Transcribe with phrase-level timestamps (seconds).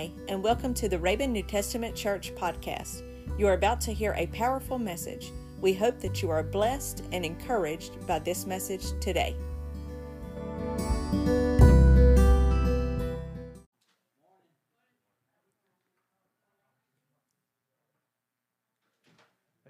[0.00, 3.02] Hi, and welcome to the Raven New Testament Church podcast.
[3.38, 5.30] You are about to hear a powerful message.
[5.60, 9.36] We hope that you are blessed and encouraged by this message today.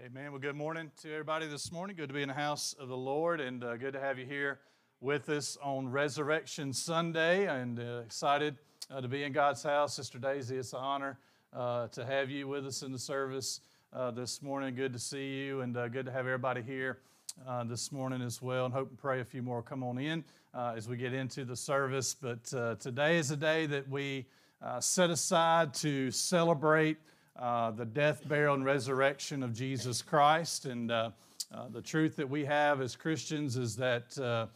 [0.00, 0.30] Amen.
[0.30, 1.96] Well, good morning to everybody this morning.
[1.96, 4.26] Good to be in the house of the Lord and uh, good to have you
[4.26, 4.60] here
[5.00, 8.58] with us on Resurrection Sunday and uh, excited
[8.90, 9.94] uh, to be in God's house.
[9.94, 11.18] Sister Daisy, it's an honor
[11.52, 13.60] uh, to have you with us in the service
[13.92, 14.74] uh, this morning.
[14.74, 16.98] Good to see you and uh, good to have everybody here
[17.46, 18.64] uh, this morning as well.
[18.64, 21.44] And hope and pray a few more come on in uh, as we get into
[21.44, 22.14] the service.
[22.14, 22.44] But
[22.80, 24.26] today is a day that we
[24.80, 26.96] set aside to celebrate
[27.36, 30.66] the death, burial, and resurrection of Jesus Christ.
[30.66, 34.48] And the truth that we have as Christians is that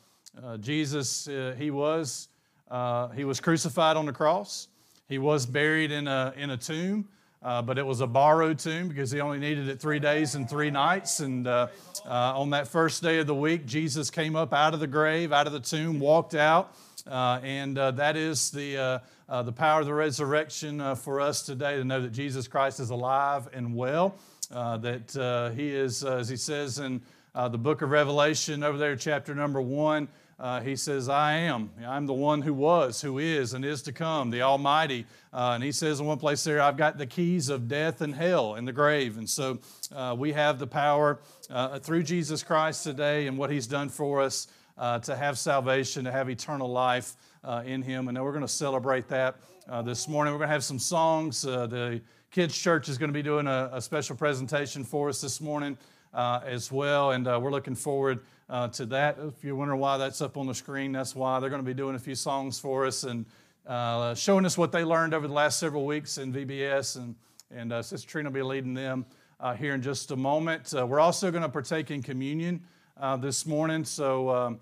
[0.60, 2.29] Jesus, He was
[2.70, 4.68] uh, he was crucified on the cross.
[5.09, 7.09] He was buried in a, in a tomb,
[7.43, 10.48] uh, but it was a borrowed tomb because he only needed it three days and
[10.48, 11.20] three nights.
[11.20, 11.68] And uh,
[12.07, 15.32] uh on that first day of the week, Jesus came up out of the grave,
[15.32, 16.74] out of the tomb, walked out.
[17.07, 21.85] Uh, and uh, that is the, the power of the resurrection for us today to
[21.85, 24.16] know that Jesus Christ is alive and well,
[24.48, 27.02] that he is, as he says in
[27.35, 31.71] the book of Revelation over there, chapter number one uh, he says, I am.
[31.87, 35.07] I'm the one who was, who is, and is to come, the Almighty.
[35.32, 38.15] Uh, and he says in one place there, I've got the keys of death and
[38.15, 39.16] hell and the grave.
[39.16, 39.59] And so
[39.95, 44.21] uh, we have the power uh, through Jesus Christ today and what he's done for
[44.21, 48.09] us uh, to have salvation, to have eternal life uh, in him.
[48.09, 49.37] And we're going to celebrate that
[49.85, 50.32] this morning.
[50.32, 51.43] We're going to have some songs.
[51.43, 52.01] the
[52.32, 55.79] kids' church is going to be doing a, a special presentation for us this morning
[56.13, 57.13] as well.
[57.13, 59.18] And we're looking forward uh, to that.
[59.18, 61.74] If you're wondering why that's up on the screen, that's why they're going to be
[61.74, 63.24] doing a few songs for us and
[63.66, 66.97] uh, showing us what they learned over the last several weeks in VBS.
[66.97, 67.14] And,
[67.50, 69.06] and uh, Sister Trina will be leading them
[69.41, 70.74] uh, here in just a moment.
[70.76, 72.62] Uh, we're also going to partake in communion
[72.98, 73.84] uh, this morning.
[73.84, 74.60] So um,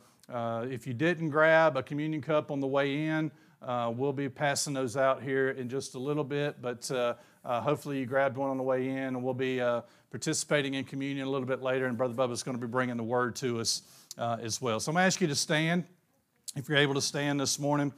[0.71, 3.31] if you didn't grab a communion cup on the way in,
[3.61, 6.63] we'll be passing those out here in just a little bit.
[6.63, 6.91] But
[7.45, 9.61] hopefully you grabbed one on the way in, and we'll be
[10.13, 12.99] participating in communion a little bit later, and Brother Bubba is going to be bringing
[12.99, 13.81] the word to us
[14.19, 14.79] uh, as well.
[14.79, 15.85] So I'm going to ask you to stand
[16.55, 17.95] if you're able to stand this morning.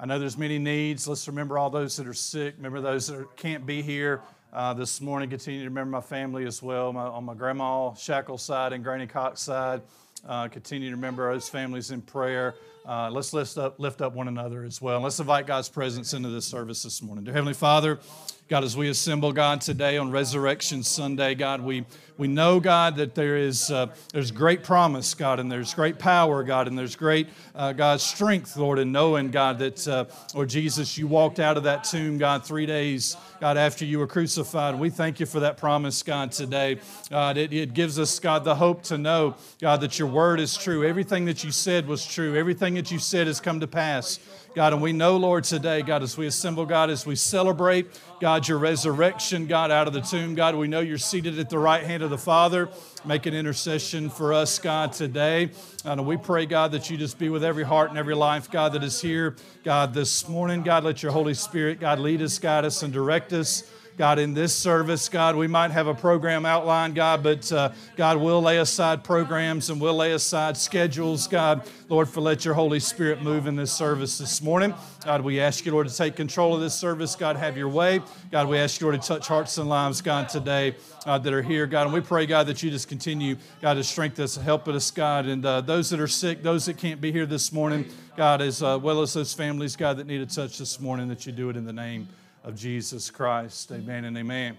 [0.00, 1.06] I know there's many needs.
[1.06, 2.54] Let's remember all those that are sick.
[2.56, 4.22] Remember those that can't be here
[4.52, 5.30] uh, this morning.
[5.30, 9.06] Continue to remember my family as well, my, on my grandma Shackle side and Granny
[9.06, 9.82] Cox side.
[10.26, 12.56] Uh, continue to remember those families in prayer.
[12.84, 15.00] Uh, let's lift up, lift up one another as well.
[15.00, 17.24] Let's invite God's presence into this service this morning.
[17.24, 18.00] Dear Heavenly Father,
[18.48, 21.86] God, as we assemble, God, today on Resurrection Sunday, God, we,
[22.18, 26.42] we know, God, that there is uh, there's great promise, God, and there's great power,
[26.42, 30.04] God, and there's great, uh, God, strength, Lord, in knowing, God, that, uh,
[30.34, 34.06] Lord Jesus, you walked out of that tomb, God, three days, God, after you were
[34.06, 34.78] crucified.
[34.78, 36.78] We thank you for that promise, God, today.
[37.08, 40.58] God, it, it gives us, God, the hope to know, God, that your word is
[40.58, 40.86] true.
[40.86, 42.36] Everything that you said was true.
[42.36, 44.18] Everything that you said has come to pass.
[44.54, 47.86] God, and we know, Lord, today, God, as we assemble, God, as we celebrate,
[48.20, 51.58] God, your resurrection, God, out of the tomb, God, we know you're seated at the
[51.58, 52.68] right hand of the Father.
[53.04, 55.50] Make an intercession for us, God, today.
[55.86, 58.74] And we pray, God, that you just be with every heart and every life, God,
[58.74, 59.36] that is here.
[59.64, 63.32] God, this morning, God, let your Holy Spirit, God, lead us, guide us, and direct
[63.32, 63.64] us.
[63.98, 68.16] God, in this service, God, we might have a program outlined, God, but uh, God,
[68.16, 72.80] we'll lay aside programs and we'll lay aside schedules, God, Lord, for let your Holy
[72.80, 74.74] Spirit move in this service this morning.
[75.04, 77.14] God, we ask you, Lord, to take control of this service.
[77.14, 78.00] God, have your way.
[78.30, 81.42] God, we ask you, Lord, to touch hearts and lives, God, today uh, that are
[81.42, 81.84] here, God.
[81.84, 85.26] And we pray, God, that you just continue, God, to strengthen us, help us, God.
[85.26, 88.62] And uh, those that are sick, those that can't be here this morning, God, as
[88.62, 91.50] uh, well as those families, God, that need a touch this morning, that you do
[91.50, 92.08] it in the name
[92.44, 93.70] of Jesus Christ.
[93.72, 94.56] Amen and amen.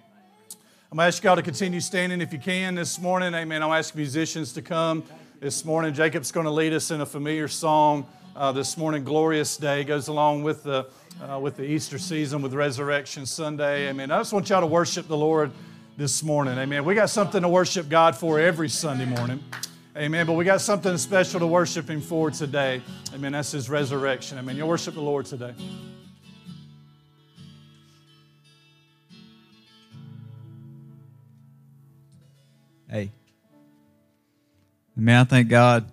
[0.92, 3.34] I'm going to ask y'all to continue standing if you can this morning.
[3.34, 3.64] Amen.
[3.64, 5.04] I'll ask musicians to come
[5.40, 5.94] this morning.
[5.94, 8.06] Jacob's going to lead us in a familiar song
[8.36, 9.04] uh, this morning.
[9.04, 10.88] Glorious Day goes along with the,
[11.22, 13.90] uh, with the Easter season, with Resurrection Sunday.
[13.90, 14.12] Amen.
[14.12, 15.52] I just want y'all to worship the Lord
[15.98, 16.58] this morning.
[16.58, 16.86] Amen.
[16.86, 19.44] We got something to worship God for every Sunday morning.
[19.98, 20.26] Amen.
[20.26, 22.82] But we got something special to worship Him for today.
[23.14, 23.34] Amen.
[23.34, 24.38] That's His resurrection.
[24.38, 24.58] Amen.
[24.58, 25.54] You'll worship the Lord today.
[32.94, 33.12] Hey.
[34.96, 35.90] Man, I thank God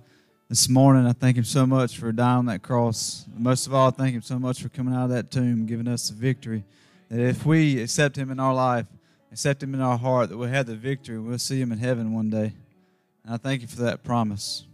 [0.50, 1.06] this morning.
[1.06, 3.24] I thank Him so much for dying on that cross.
[3.38, 5.88] Most of all, I thank Him so much for coming out of that tomb, giving
[5.88, 6.62] us the victory.
[7.08, 8.84] That if we accept Him in our life,
[9.32, 11.18] accept Him in our heart, that we'll have the victory.
[11.18, 12.52] We'll see Him in heaven one day.
[13.24, 14.64] And I thank you for that promise.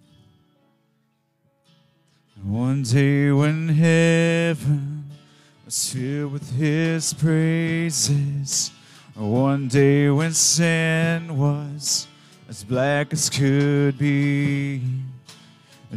[2.43, 5.05] One day when heaven
[5.65, 8.73] was filled with his praises.
[9.15, 12.09] One day when sin was
[12.49, 14.83] as black as could be,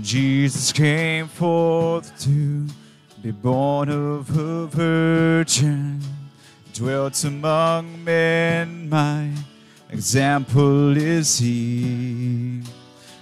[0.01, 2.65] Jesus came forth to
[3.21, 6.01] be born of a virgin,
[6.73, 9.29] dwelt among men, my
[9.89, 12.61] example is he.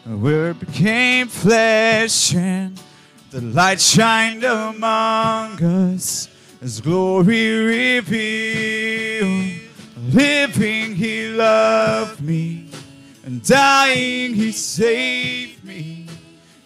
[0.06, 2.80] Word became flesh and
[3.30, 6.30] the light shined among us
[6.62, 9.60] as glory revealed.
[10.14, 12.67] Living, he loved me,
[13.28, 16.06] and dying, he saved me,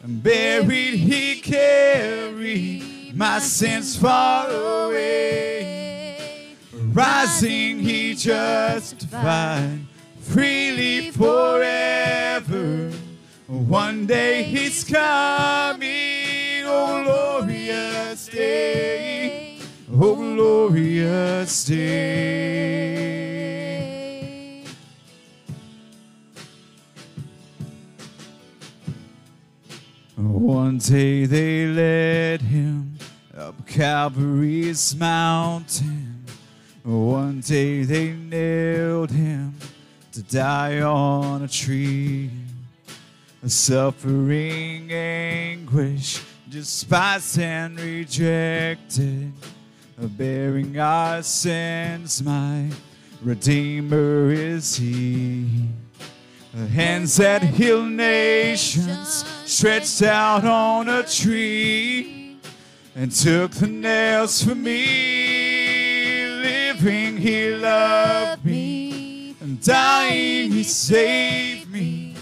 [0.03, 6.55] and buried, he carried my sins far away.
[6.71, 9.79] Rising, he justified
[10.19, 12.91] freely forever.
[13.47, 19.57] One day he's coming, oh glorious day,
[19.91, 23.20] oh glorious day.
[30.31, 32.97] One day they led him
[33.37, 36.25] up Calvary's mountain.
[36.83, 39.53] One day they nailed him
[40.13, 42.31] to die on a tree.
[43.45, 49.33] Suffering anguish, despised and rejected,
[49.97, 52.69] bearing our sins, my
[53.21, 55.67] Redeemer is He.
[56.73, 62.37] Hands that heal nations stretched out on a tree
[62.95, 66.25] and took the nails for me.
[66.41, 72.15] Living, He loved me, and dying, He saved me.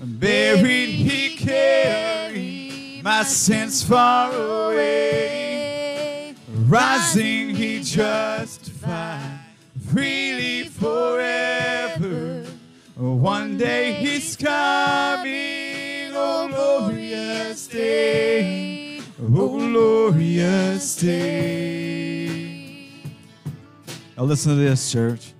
[0.00, 6.34] And buried, He carried my sins far away.
[6.48, 9.40] Rising, He justified
[9.92, 12.46] freely forever.
[12.96, 15.69] One day he's coming,
[16.12, 22.30] oh glorious day, oh glorious day.
[24.16, 25.32] Now listen to this, church.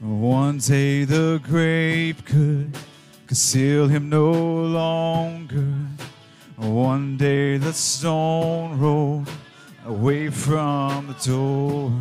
[0.00, 2.76] One day the grave could
[3.26, 5.72] conceal him no longer.
[6.56, 9.30] One day the stone rolled
[9.86, 11.92] away from the door.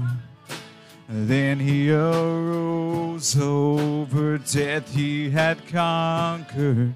[1.11, 6.93] Then he arose over death he had conquered,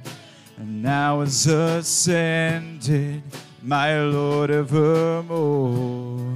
[0.56, 3.24] and now is ascended,
[3.64, 6.32] my Lord evermore.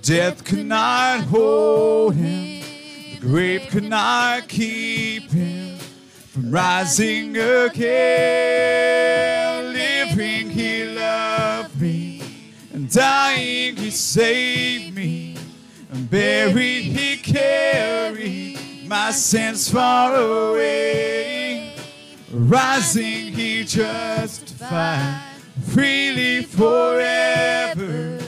[0.00, 2.62] Death could not hold him,
[3.14, 7.82] the grave could not keep him from rising again.
[9.72, 12.22] Living, he loved me,
[12.72, 15.25] and dying, he saved me
[16.10, 21.72] buried he carried my sins far away.
[22.30, 25.22] Rising he justified
[25.64, 28.18] freely forever.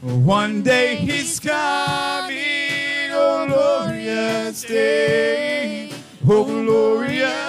[0.00, 5.90] One day he's coming, oh glorious day,
[6.26, 7.45] oh glorious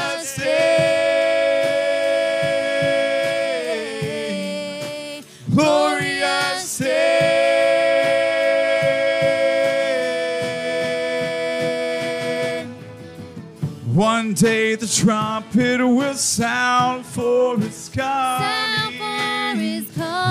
[14.28, 19.00] One day the trumpet will sound for his coming.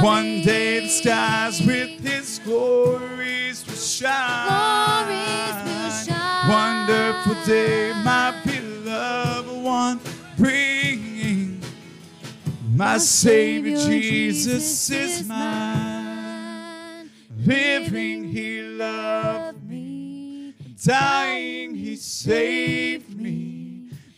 [0.05, 5.07] One day the skies with his glories will shine.
[5.07, 6.49] Glories will shine.
[6.51, 9.99] Wonderful day, my beloved one,
[10.37, 11.63] bringing
[12.75, 17.11] my Savior Jesus is mine.
[17.47, 20.53] Living, he loved me.
[20.85, 23.56] Dying, he saved me.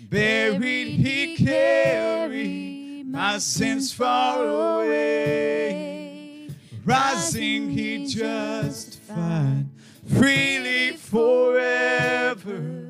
[0.08, 6.48] Buried, he carried my sins far away.
[6.82, 9.66] Rising, he justified
[10.06, 12.86] freely forever.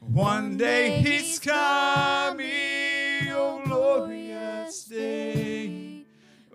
[0.00, 2.44] One day he's coming,
[3.30, 6.04] oh glorious day,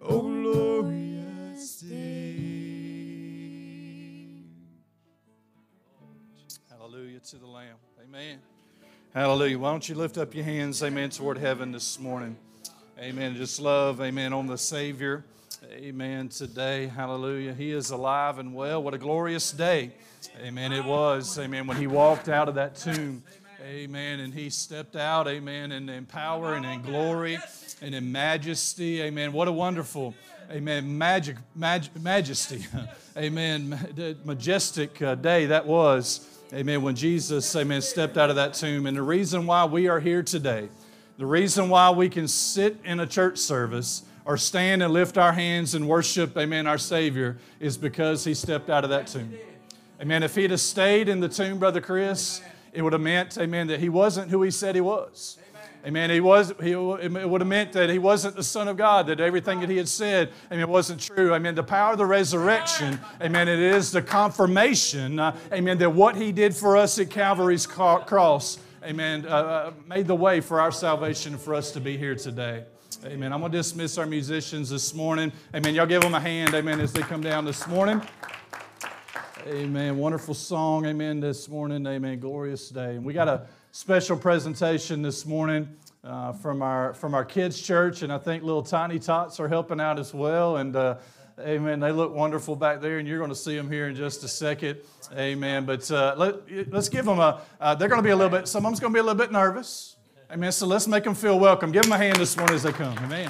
[0.04, 2.36] oh glorious day.
[6.70, 7.78] Hallelujah to the Lamb.
[8.04, 8.40] Amen.
[9.16, 9.58] Hallelujah.
[9.58, 12.36] Why don't you lift up your hands, amen, toward heaven this morning.
[13.00, 13.38] Amen.
[13.38, 15.24] Just love, amen, on the Savior.
[15.72, 16.28] Amen.
[16.28, 17.54] Today, hallelujah.
[17.54, 18.84] He is alive and well.
[18.84, 19.94] What a glorious day.
[20.42, 20.74] Amen.
[20.74, 23.24] It was, amen, when he walked out of that tomb.
[23.64, 24.20] Amen.
[24.20, 27.40] And he stepped out, amen, in, in power and in glory
[27.82, 29.02] and in majesty.
[29.02, 29.32] Amen.
[29.32, 30.14] What a wonderful,
[30.52, 32.66] amen, magic, mag, majesty.
[33.18, 34.18] amen.
[34.26, 36.35] Majestic uh, day that was.
[36.56, 36.82] Amen.
[36.82, 38.86] When Jesus, amen, stepped out of that tomb.
[38.86, 40.70] And the reason why we are here today,
[41.18, 45.34] the reason why we can sit in a church service or stand and lift our
[45.34, 49.34] hands and worship, amen, our Savior, is because he stepped out of that tomb.
[50.00, 50.24] Amen.
[50.24, 53.82] If he'd have stayed in the tomb, Brother Chris, it would have meant, amen, that
[53.82, 55.38] he wasn't who he said he was.
[55.86, 56.10] Amen.
[56.10, 59.20] He was, he, it would have meant that he wasn't the Son of God, that
[59.20, 61.32] everything that he had said, I amen, wasn't true.
[61.36, 61.54] Amen.
[61.54, 66.32] The power of the resurrection, amen, it is the confirmation, uh, amen, that what he
[66.32, 71.38] did for us at Calvary's cross, amen, uh, uh, made the way for our salvation
[71.38, 72.63] for us to be here today.
[73.06, 73.32] Amen.
[73.32, 75.32] I'm going to dismiss our musicians this morning.
[75.54, 75.75] Amen.
[75.75, 78.01] Y'all give them a hand, amen, as they come down this morning.
[79.46, 79.98] Amen.
[79.98, 81.86] Wonderful song, amen, this morning.
[81.86, 82.20] Amen.
[82.20, 82.96] Glorious day.
[82.96, 85.67] And we got a special presentation this morning
[86.05, 89.82] uh, from our from our kids' church, and I think little tiny tots are helping
[89.82, 90.55] out as well.
[90.58, 90.96] And uh,
[91.38, 91.82] Amen.
[91.82, 94.29] They look wonderful back there, and you're going to see them here in just a
[94.29, 94.79] second.
[95.13, 95.65] Amen.
[95.65, 98.48] But uh, let, let's give them a, uh, they're going to be a little bit,
[98.48, 99.98] some of them's going to be a little bit nervous.
[100.32, 100.53] Amen.
[100.53, 101.74] So let's make them feel welcome.
[101.74, 102.98] Give them a hand this morning as they come.
[103.00, 103.29] Amen.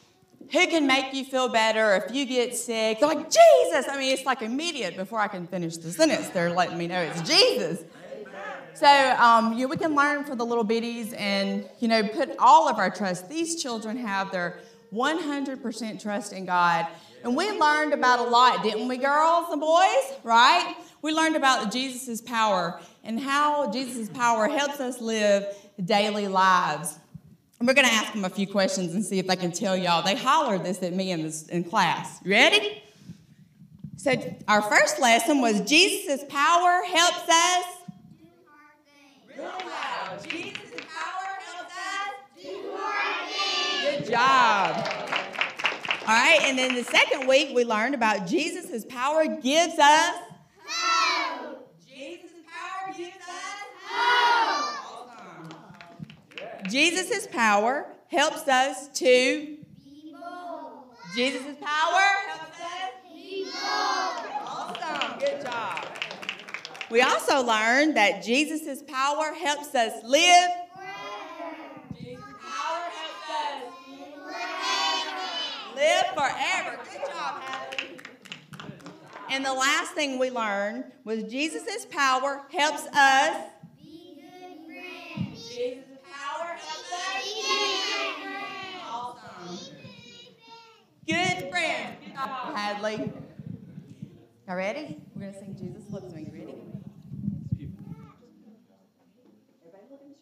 [0.51, 2.99] who can make you feel better if you get sick?
[2.99, 3.87] They're like, Jesus.
[3.89, 6.27] I mean, it's like immediate before I can finish the sentence.
[6.29, 7.83] They're letting me know it's Jesus.
[8.73, 12.67] So, um, know, we can learn from the little bitties and, you know, put all
[12.67, 13.29] of our trust.
[13.29, 14.59] These children have their
[14.93, 16.87] 100% trust in God.
[17.23, 20.17] And we learned about a lot, didn't we, girls and boys?
[20.23, 20.75] Right?
[21.01, 25.45] We learned about Jesus' power and how Jesus' power helps us live
[25.83, 26.97] daily lives.
[27.61, 29.77] And we're going to ask them a few questions and see if they can tell
[29.77, 30.01] y'all.
[30.01, 32.19] They hollered this at me in, this, in class.
[32.25, 32.81] You ready?
[33.97, 34.15] So,
[34.47, 37.65] our first lesson was Jesus' power helps us
[39.37, 40.33] do hard things.
[40.33, 44.07] Jesus' power helps us do hard things.
[44.07, 44.75] Good job.
[46.07, 50.15] All right, and then the second week we learned about Jesus' power gives us
[50.67, 51.71] hope.
[51.87, 54.80] Jesus' power gives us hope.
[56.71, 59.57] Jesus' power helps us to
[61.13, 62.91] Jesus' power helps us
[64.45, 65.19] Awesome.
[65.19, 65.85] Good job.
[66.89, 70.49] We also learned that Jesus' power helps us live.
[70.73, 71.11] Power
[72.95, 73.63] helps us
[75.75, 76.79] live forever.
[76.89, 77.41] Good job.
[79.29, 83.49] And the last thing we learned was Jesus' power helps us.
[83.81, 85.90] Be good friends.
[91.07, 91.51] Good
[92.13, 93.11] job, Hadley.
[94.47, 94.97] Y'all ready?
[95.15, 96.29] We're going to sing Jesus Loves Me.
[96.31, 96.55] Ready?
[99.61, 100.15] Everybody look in the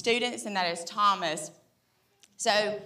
[0.00, 1.50] students, and that is Thomas.
[2.38, 2.80] So,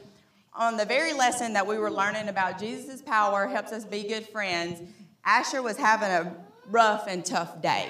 [0.53, 4.27] on the very lesson that we were learning about Jesus' power helps us be good
[4.29, 4.81] friends,
[5.25, 6.35] Asher was having a
[6.71, 7.89] rough and tough day,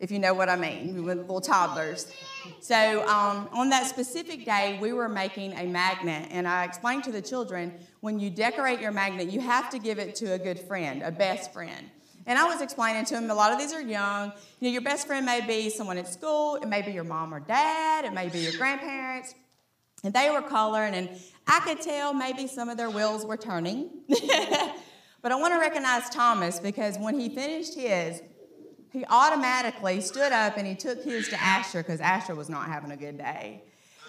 [0.00, 2.10] if you know what I mean, with little toddlers.
[2.60, 7.12] So, um, on that specific day, we were making a magnet, and I explained to
[7.12, 10.58] the children when you decorate your magnet, you have to give it to a good
[10.58, 11.90] friend, a best friend.
[12.26, 14.32] And I was explaining to him, a lot of these are young.
[14.60, 17.32] You know, your best friend may be someone at school, it may be your mom
[17.32, 19.34] or dad, it may be your grandparents.
[20.02, 21.08] And they were coloring, and
[21.46, 23.90] I could tell maybe some of their wheels were turning.
[24.08, 28.20] but I want to recognize Thomas because when he finished his,
[28.92, 32.90] he automatically stood up and he took his to Asher because Asher was not having
[32.90, 33.62] a good day.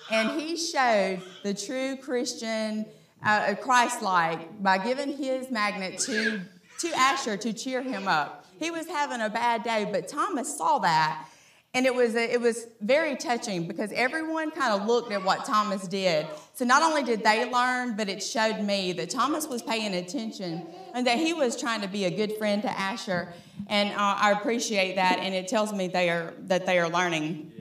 [0.10, 2.86] And he showed the true Christian,
[3.24, 6.42] uh, Christ like, by giving his magnet to,
[6.80, 8.46] to Asher to cheer him up.
[8.60, 11.28] He was having a bad day, but Thomas saw that.
[11.74, 15.88] And it was, it was very touching because everyone kind of looked at what Thomas
[15.88, 16.26] did.
[16.56, 20.66] So not only did they learn, but it showed me that Thomas was paying attention
[20.96, 23.32] and that he was trying to be a good friend to Asher.
[23.68, 27.52] And uh, I appreciate that, and it tells me they are, that they are learning.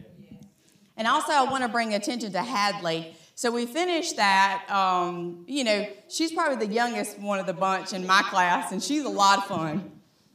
[0.96, 3.14] And also, I want to bring attention to Hadley.
[3.36, 4.64] So we finished that.
[4.70, 8.82] Um, you know, she's probably the youngest one of the bunch in my class, and
[8.82, 9.92] she's a lot of fun.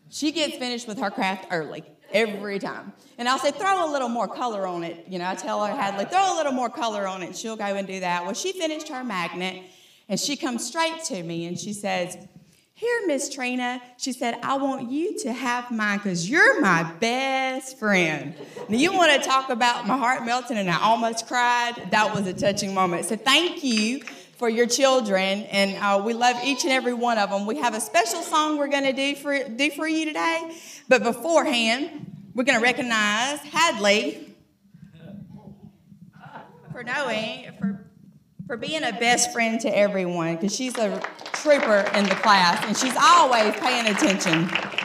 [0.10, 1.84] She gets finished with her craft early
[2.14, 2.94] every time.
[3.18, 5.06] And I'll say, throw a little more color on it.
[5.08, 7.36] You know, I tell her, Hadley, throw a little more color on it.
[7.36, 8.24] She'll go and do that.
[8.24, 9.64] Well, she finished her magnet,
[10.08, 12.18] and she comes straight to me and she says,
[12.82, 17.78] here, Miss Trina, she said, I want you to have mine because you're my best
[17.78, 18.34] friend.
[18.68, 21.74] Now, you want to talk about my heart melting and I almost cried?
[21.92, 23.06] That was a touching moment.
[23.06, 24.02] So, thank you
[24.40, 27.46] for your children, and uh, we love each and every one of them.
[27.46, 30.52] We have a special song we're going to do for, do for you today,
[30.90, 34.34] but beforehand, we're going to recognize Hadley
[36.72, 37.81] for knowing, for
[38.52, 42.76] for being a best friend to everyone because she's a trooper in the class and
[42.76, 44.81] she's always paying attention.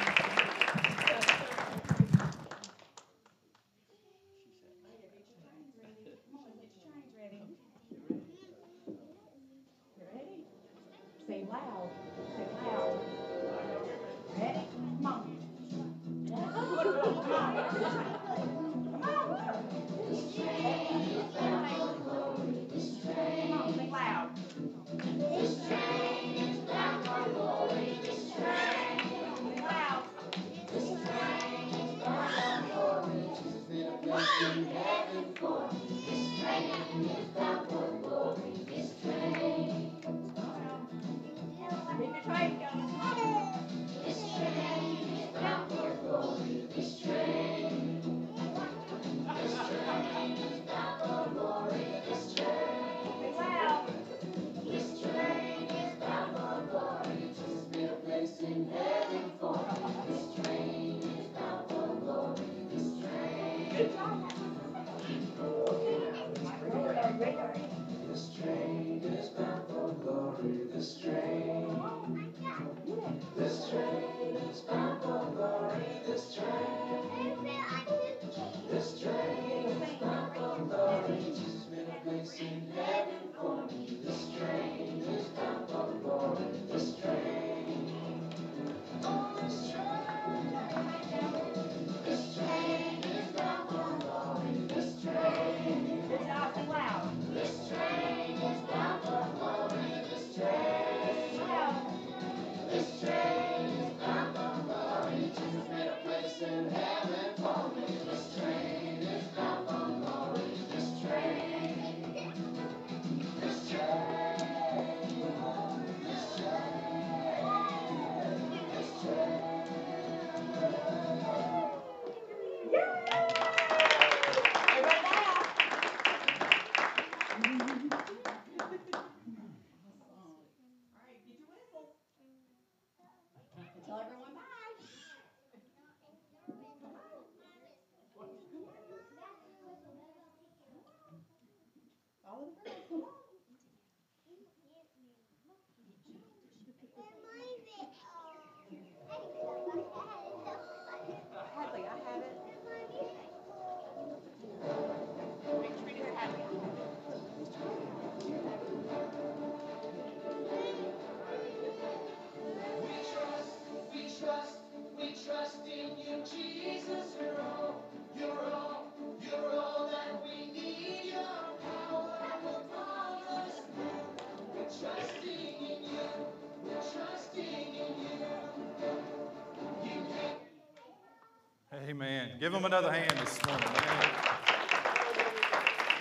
[182.46, 183.66] Give him another hand this morning.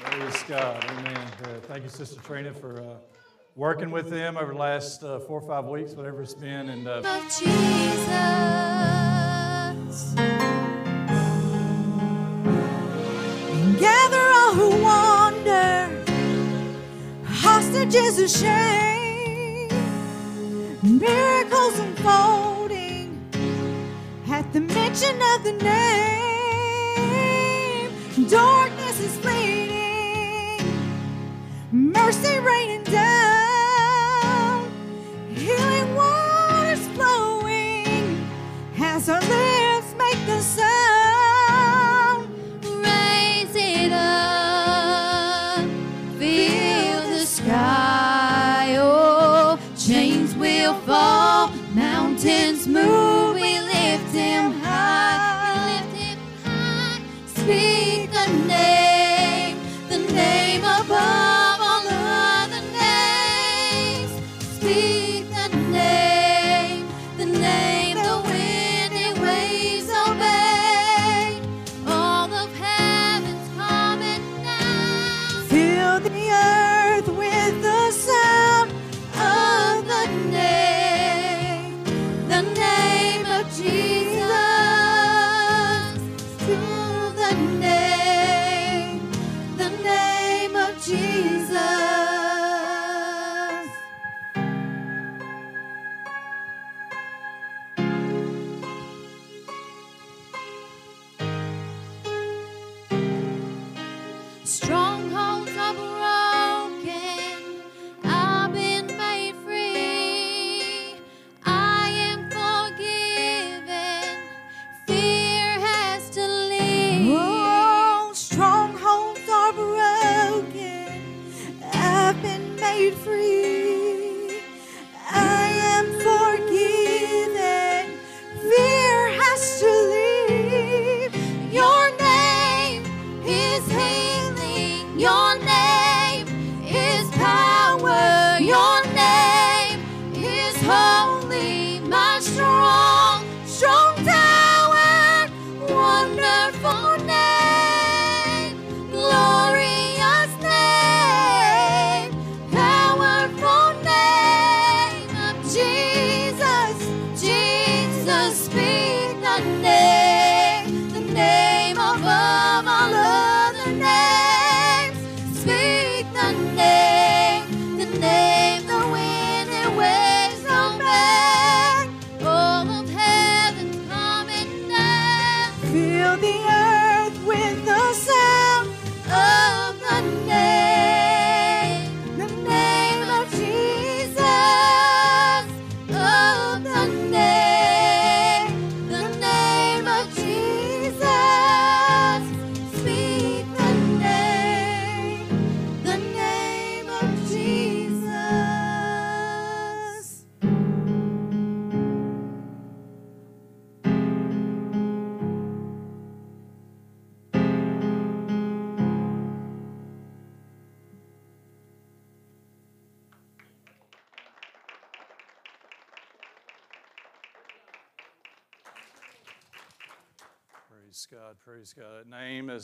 [0.03, 0.85] Praise God.
[0.91, 1.17] Amen.
[1.17, 2.97] Uh, thank you, Sister Trina, for uh,
[3.55, 6.69] working with them over the last uh, four or five weeks, whatever it's been.
[6.69, 8.05] And uh, of Jesus.
[13.79, 16.05] Gather all who wander,
[17.25, 19.69] hostages of shame,
[20.83, 23.19] miracles unfolding
[24.29, 26.24] at the mention of the name
[28.35, 30.59] darkness is fleeting,
[31.71, 33.24] mercy raining down.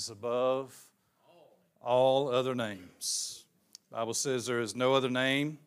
[0.01, 0.75] Is above
[1.79, 3.45] all other names.
[3.91, 5.59] Bible says there is no other name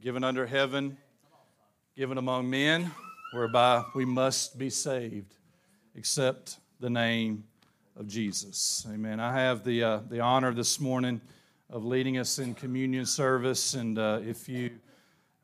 [0.00, 0.96] given under heaven,
[1.96, 2.90] given among men,
[3.32, 5.36] whereby we must be saved,
[5.94, 7.44] except the name
[7.94, 8.84] of Jesus.
[8.92, 9.20] Amen.
[9.20, 11.20] I have the, uh, the honor this morning
[11.70, 14.70] of leading us in communion service, and uh, if you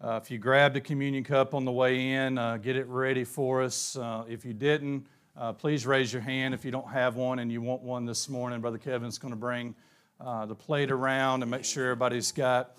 [0.01, 3.23] uh, if you grabbed a communion cup on the way in, uh, get it ready
[3.23, 3.97] for us.
[3.97, 5.07] Uh, if you didn't,
[5.39, 8.29] uh, please raise your hand if you don't have one and you want one this
[8.29, 8.61] morning.
[8.61, 9.73] Brother Kevin's going to bring
[10.21, 12.73] uh, the plate around and make sure everybody's got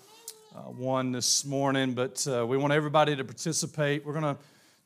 [0.54, 1.94] uh, one this morning.
[1.94, 4.04] But we want everybody to participate.
[4.04, 4.36] We're going to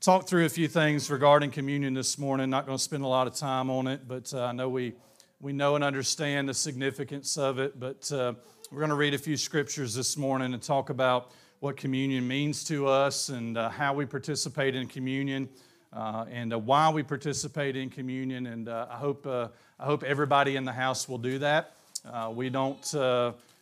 [0.01, 2.49] talk through a few things regarding communion this morning.
[2.49, 4.95] Not going to spend a lot of time on it, but I know we,
[5.41, 7.81] we know and understand the significance of it.
[7.81, 12.29] But we're going to read a few scriptures this morning and talk about what communion
[12.29, 15.49] means to us and uh, how we participate in communion
[15.95, 18.47] uh, and uh, why we participate in communion.
[18.47, 21.75] And uh, I, hope, uh, I hope everybody in the house will do that.
[22.05, 22.95] Uh, we, don't,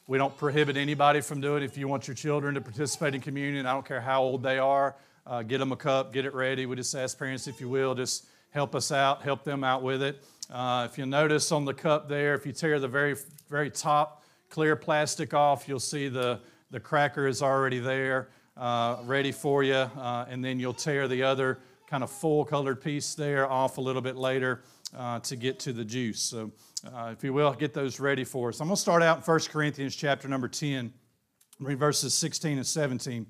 [0.07, 1.67] we don't prohibit anybody from doing it.
[1.67, 4.59] If you want your children to participate in communion, I don't care how old they
[4.59, 4.97] are,
[5.47, 6.67] get them a cup, get it ready.
[6.67, 10.03] We just ask parents, if you will, just help us out, help them out with
[10.03, 10.23] it.
[10.51, 13.17] if you notice on the cup there, if you tear the very,
[13.49, 16.41] very top clear plastic off, you'll see the
[16.73, 21.23] the cracker is already there, uh, ready for you, uh, and then you'll tear the
[21.23, 21.59] other
[21.93, 24.63] kind of full colored piece there off a little bit later
[24.97, 26.23] uh, to get to the juice.
[26.23, 26.51] So,
[26.87, 28.61] uh, if you will, get those ready for us.
[28.61, 30.91] I'm going to start out in 1 Corinthians chapter number 10,
[31.61, 33.27] read verses 16 and 17.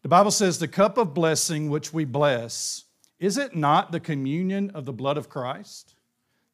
[0.00, 2.84] The Bible says, The cup of blessing which we bless,
[3.18, 5.94] is it not the communion of the blood of Christ?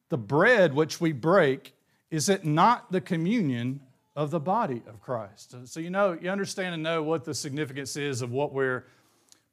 [0.08, 1.76] The bread which we break,
[2.10, 3.82] is it not the communion
[4.16, 5.54] of the body of Christ.
[5.66, 8.86] So you know, you understand and know what the significance is of what we're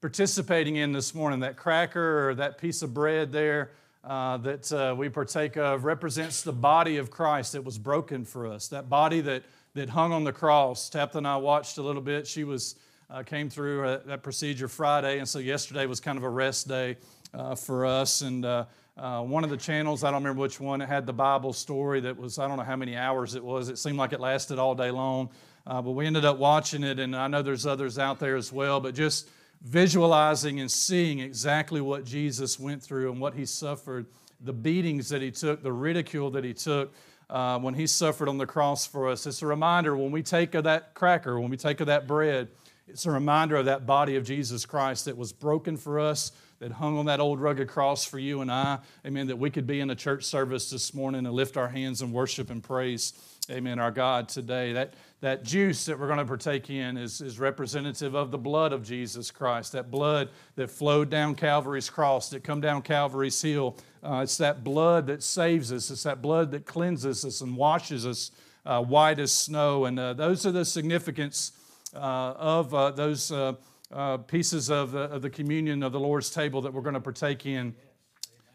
[0.06, 1.40] participating in this morning.
[1.40, 3.72] That cracker or that piece of bread there
[4.04, 8.46] uh, that uh, we partake of represents the body of Christ that was broken for
[8.46, 8.68] us.
[8.68, 9.42] That body that
[9.74, 10.92] that hung on the cross.
[10.92, 12.28] Tabitha and I watched a little bit.
[12.28, 12.76] She was
[13.10, 16.68] uh, came through uh, that procedure Friday, and so yesterday was kind of a rest
[16.68, 16.98] day
[17.34, 18.46] uh, for us and.
[18.46, 18.66] Uh,
[19.24, 22.16] one of the channels, I don't remember which one, it had the Bible story that
[22.16, 23.68] was, I don't know how many hours it was.
[23.68, 25.32] It seemed like it lasted all day long.
[25.66, 28.80] But we ended up watching it, and I know there's others out there as well.
[28.80, 29.28] But just
[29.62, 34.06] visualizing and seeing exactly what Jesus went through and what he suffered,
[34.42, 36.94] the beatings that he took, the ridicule that he took.
[37.28, 39.26] Uh, when he suffered on the cross for us.
[39.26, 42.50] It's a reminder when we take of that cracker, when we take of that bread,
[42.88, 46.72] it's a reminder of that body of Jesus Christ that was broken for us, that
[46.72, 48.78] hung on that old rugged cross for you and I.
[49.06, 49.28] Amen.
[49.28, 52.14] That we could be in a church service this morning and lift our hands and
[52.14, 53.14] worship and praise,
[53.50, 54.74] amen, our God today.
[54.74, 58.74] That, that juice that we're going to partake in is, is representative of the blood
[58.74, 63.78] of Jesus Christ, that blood that flowed down Calvary's cross, that come down Calvary's hill.
[64.04, 68.06] Uh, it's that blood that saves us, it's that blood that cleanses us and washes
[68.06, 68.32] us
[68.66, 69.86] uh, white as snow.
[69.86, 71.52] And uh, those are the significance
[71.94, 72.00] uh,
[72.38, 73.54] of uh, those uh,
[74.28, 77.46] pieces of the, of the communion of the Lord's table that we're going to partake
[77.46, 77.76] in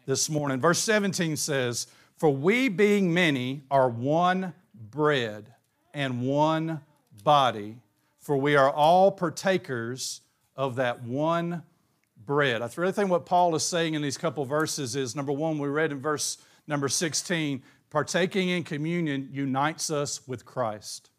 [0.05, 0.59] this morning.
[0.59, 4.53] Verse 17 says, For we being many are one
[4.89, 5.53] bread
[5.93, 6.81] and one
[7.23, 7.77] body,
[8.19, 10.21] for we are all partakers
[10.55, 11.63] of that one
[12.25, 12.61] bread.
[12.61, 15.67] I really think what Paul is saying in these couple verses is number one, we
[15.67, 21.09] read in verse number 16, partaking in communion unites us with Christ.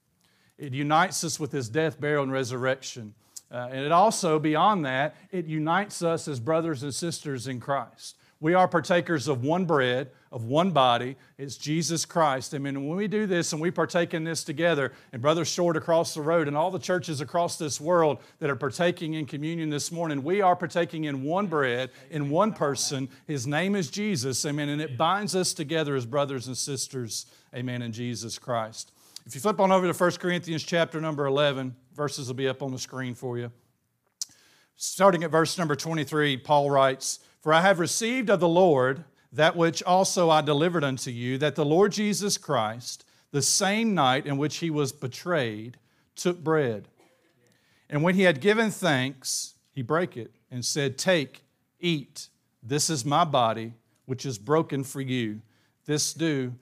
[0.59, 3.15] It unites us with his death, burial, and resurrection.
[3.51, 8.17] Uh, and it also, beyond that, it unites us as brothers and sisters in Christ.
[8.43, 11.15] We are partakers of one bread, of one body.
[11.39, 12.57] It's Jesus Christ.
[12.57, 15.77] I mean, when we do this and we partake in this together, and Brother Short
[15.77, 19.71] across the road and all the churches across this world that are partaking in communion
[19.71, 23.09] this morning, we are partaking in one bread, in one person.
[23.29, 24.45] His name is Jesus.
[24.45, 24.71] Amen.
[24.71, 27.27] And it binds us together as brothers and sisters.
[27.55, 27.81] Amen.
[27.81, 28.91] In Jesus Christ.
[29.25, 32.61] If you flip on over to 1 Corinthians chapter number 11, verses will be up
[32.61, 33.53] on the screen for you.
[34.75, 39.57] Starting at verse number 23, Paul writes, For I have received of the Lord that
[39.57, 44.39] which also I delivered unto you, that the Lord Jesus Christ, the same night in
[44.39, 45.77] which he was betrayed,
[46.15, 46.87] took bread.
[47.91, 51.43] And when he had given thanks, he brake it and said, Take,
[51.81, 52.29] eat,
[52.63, 53.73] this is my body,
[54.07, 55.41] which is broken for you.
[55.85, 56.55] This do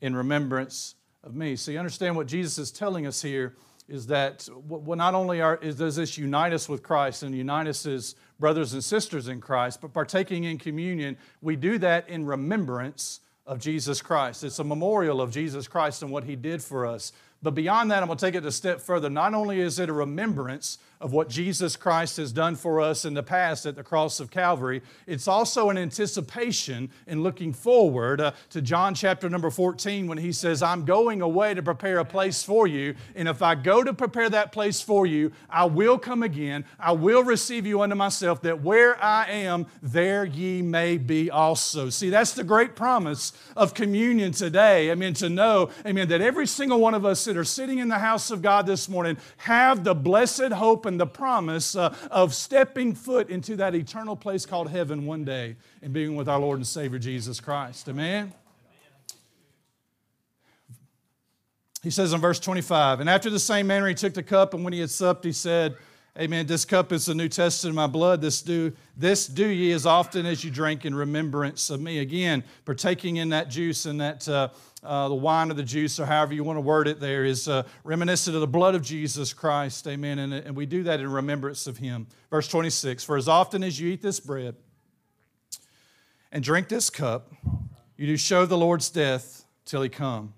[0.00, 1.54] in remembrance of me.
[1.54, 3.54] So you understand what Jesus is telling us here
[3.88, 7.84] is that not only are, is, does this unite us with Christ and unite us
[7.86, 13.20] as brothers and sisters in Christ, but partaking in communion, we do that in remembrance
[13.46, 14.42] of Jesus Christ.
[14.42, 17.12] It's a memorial of Jesus Christ and what he did for us.
[17.42, 19.10] But beyond that, I'm going to take it a step further.
[19.10, 23.12] Not only is it a remembrance of what Jesus Christ has done for us in
[23.12, 28.32] the past at the cross of Calvary, it's also an anticipation and looking forward uh,
[28.48, 32.42] to John chapter number 14 when he says, I'm going away to prepare a place
[32.42, 32.94] for you.
[33.14, 36.64] And if I go to prepare that place for you, I will come again.
[36.80, 41.90] I will receive you unto myself, that where I am, there ye may be also.
[41.90, 44.90] See, that's the great promise of communion today.
[44.90, 47.88] I mean, to know, amen, that every single one of us that are sitting in
[47.88, 52.34] the house of God this morning have the blessed hope and the promise uh, of
[52.34, 56.58] stepping foot into that eternal place called heaven one day and being with our Lord
[56.58, 57.88] and Savior Jesus Christ.
[57.88, 58.32] Amen.
[61.82, 64.64] He says in verse 25, and after the same manner he took the cup, and
[64.64, 65.76] when he had supped, he said,
[66.16, 66.46] Amen.
[66.46, 68.20] This cup is the New Testament of my blood.
[68.20, 71.98] This do, this do ye as often as you drink in remembrance of me.
[71.98, 74.50] Again, partaking in that juice and that uh,
[74.84, 77.48] uh, the wine or the juice, or however you want to word it, there is
[77.48, 79.86] uh, reminiscent of the blood of Jesus Christ.
[79.86, 80.18] Amen.
[80.18, 82.06] And, and we do that in remembrance of him.
[82.30, 84.56] Verse 26 For as often as you eat this bread
[86.30, 87.32] and drink this cup,
[87.96, 90.34] you do show the Lord's death till he come.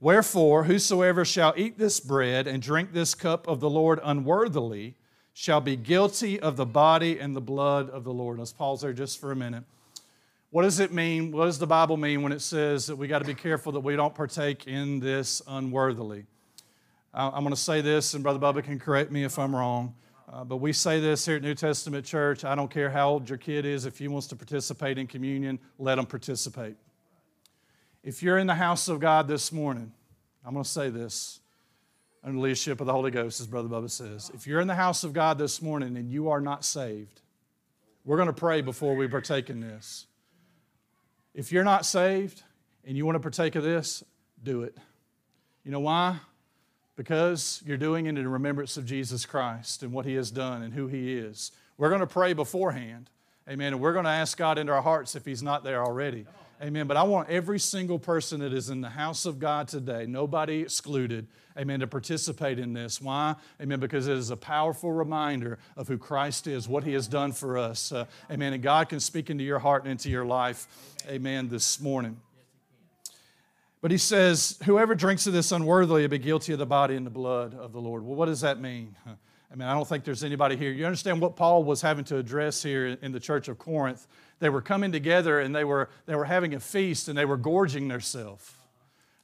[0.00, 4.96] Wherefore, whosoever shall eat this bread and drink this cup of the Lord unworthily
[5.32, 8.38] shall be guilty of the body and the blood of the Lord.
[8.38, 9.64] Let's pause there just for a minute.
[10.50, 11.30] What does it mean?
[11.30, 13.80] What does the Bible mean when it says that we got to be careful that
[13.80, 16.26] we don't partake in this unworthily?
[17.14, 19.94] I'm going to say this, and Brother Bubba can correct me if I'm wrong.
[20.32, 23.28] Uh, but we say this here at New Testament Church I don't care how old
[23.28, 26.74] your kid is, if he wants to participate in communion, let him participate.
[28.02, 29.92] If you're in the house of God this morning,
[30.44, 31.38] I'm going to say this
[32.24, 34.32] under the leadership of the Holy Ghost, as Brother Bubba says.
[34.34, 37.20] If you're in the house of God this morning and you are not saved,
[38.04, 40.06] we're going to pray before we partake in this.
[41.40, 42.42] If you're not saved
[42.84, 44.04] and you want to partake of this,
[44.42, 44.76] do it.
[45.64, 46.18] You know why?
[46.96, 50.74] Because you're doing it in remembrance of Jesus Christ and what He has done and
[50.74, 51.50] who He is.
[51.78, 53.08] We're going to pray beforehand.
[53.48, 53.72] Amen.
[53.72, 56.26] And we're going to ask God into our hearts if He's not there already.
[56.62, 56.86] Amen.
[56.86, 60.60] But I want every single person that is in the house of God today, nobody
[60.60, 63.00] excluded, amen, to participate in this.
[63.00, 63.34] Why?
[63.62, 63.80] Amen.
[63.80, 67.56] Because it is a powerful reminder of who Christ is, what He has done for
[67.56, 67.92] us.
[67.92, 68.52] Uh, amen.
[68.52, 70.66] And God can speak into your heart and into your life,
[71.08, 72.20] amen, this morning.
[73.80, 77.06] But He says, Whoever drinks of this unworthily will be guilty of the body and
[77.06, 78.04] the blood of the Lord.
[78.04, 78.96] Well, what does that mean?
[79.52, 80.70] I mean, I don't think there's anybody here.
[80.70, 84.06] You understand what Paul was having to address here in the church of Corinth?
[84.40, 87.36] They were coming together and they were, they were having a feast and they were
[87.36, 88.50] gorging themselves.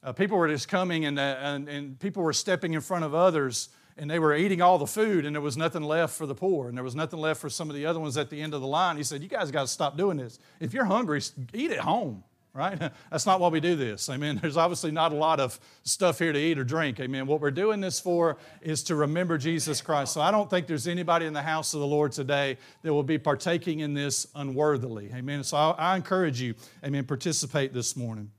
[0.03, 3.13] Uh, people were just coming and, uh, and, and people were stepping in front of
[3.13, 6.35] others and they were eating all the food and there was nothing left for the
[6.35, 8.53] poor and there was nothing left for some of the other ones at the end
[8.53, 8.95] of the line.
[8.95, 10.39] He said, You guys got to stop doing this.
[10.59, 11.21] If you're hungry,
[11.53, 12.23] eat at home
[12.57, 12.77] right?
[13.11, 14.09] That's not why we do this.
[14.09, 14.37] Amen.
[14.41, 16.99] There's obviously not a lot of stuff here to eat or drink.
[16.99, 17.27] Amen.
[17.27, 20.13] What we're doing this for is to remember Jesus Christ.
[20.13, 23.03] So I don't think there's anybody in the house of the Lord today that will
[23.03, 25.11] be partaking in this unworthily.
[25.13, 25.43] Amen.
[25.43, 28.31] So I, I encourage you, amen, participate this morning.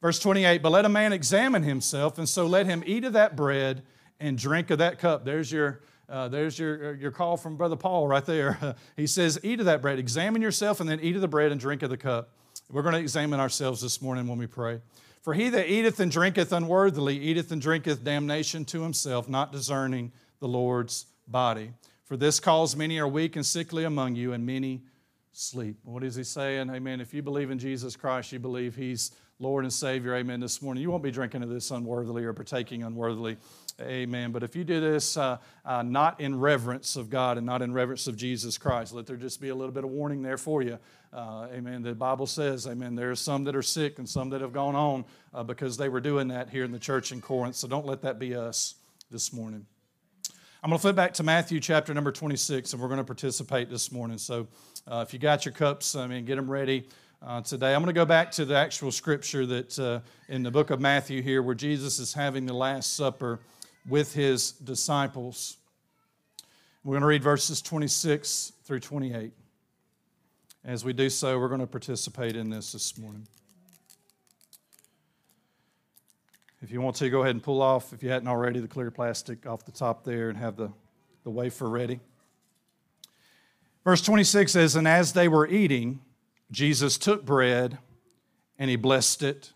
[0.00, 3.34] Verse 28 But let a man examine himself, and so let him eat of that
[3.34, 3.82] bread
[4.20, 5.24] and drink of that cup.
[5.24, 5.82] There's your.
[6.08, 8.76] Uh, there's your, your call from Brother Paul right there.
[8.96, 11.60] he says, Eat of that bread, examine yourself, and then eat of the bread and
[11.60, 12.30] drink of the cup.
[12.70, 14.80] We're going to examine ourselves this morning when we pray.
[15.22, 20.12] For he that eateth and drinketh unworthily eateth and drinketh damnation to himself, not discerning
[20.40, 21.72] the Lord's body.
[22.04, 24.82] For this cause many are weak and sickly among you, and many
[25.32, 25.76] sleep.
[25.84, 26.70] What is he saying?
[26.70, 27.00] Amen.
[27.00, 30.14] If you believe in Jesus Christ, you believe he's Lord and Savior.
[30.14, 30.40] Amen.
[30.40, 33.36] This morning, you won't be drinking of this unworthily or partaking unworthily.
[33.80, 34.32] Amen.
[34.32, 37.74] But if you do this uh, uh, not in reverence of God and not in
[37.74, 40.62] reverence of Jesus Christ, let there just be a little bit of warning there for
[40.62, 40.78] you.
[41.12, 41.82] Uh, amen.
[41.82, 44.74] The Bible says, amen, there are some that are sick and some that have gone
[44.74, 45.04] on
[45.34, 47.56] uh, because they were doing that here in the church in Corinth.
[47.56, 48.76] So don't let that be us
[49.10, 49.66] this morning.
[50.62, 53.68] I'm going to flip back to Matthew chapter number 26, and we're going to participate
[53.68, 54.16] this morning.
[54.16, 54.48] So
[54.90, 56.88] uh, if you got your cups, I mean, get them ready.
[57.22, 57.74] Uh, today.
[57.74, 60.80] I'm going to go back to the actual scripture that uh, in the book of
[60.80, 63.40] Matthew here, where Jesus is having the Last Supper
[63.88, 65.56] with his disciples.
[66.84, 69.32] We're going to read verses 26 through 28.
[70.64, 73.26] As we do so, we're going to participate in this this morning.
[76.62, 78.90] If you want to, go ahead and pull off, if you hadn't already, the clear
[78.90, 80.72] plastic off the top there and have the,
[81.22, 82.00] the wafer ready.
[83.84, 86.00] Verse 26 says, And as they were eating,
[86.50, 87.78] Jesus took bread
[88.58, 89.52] and he blessed it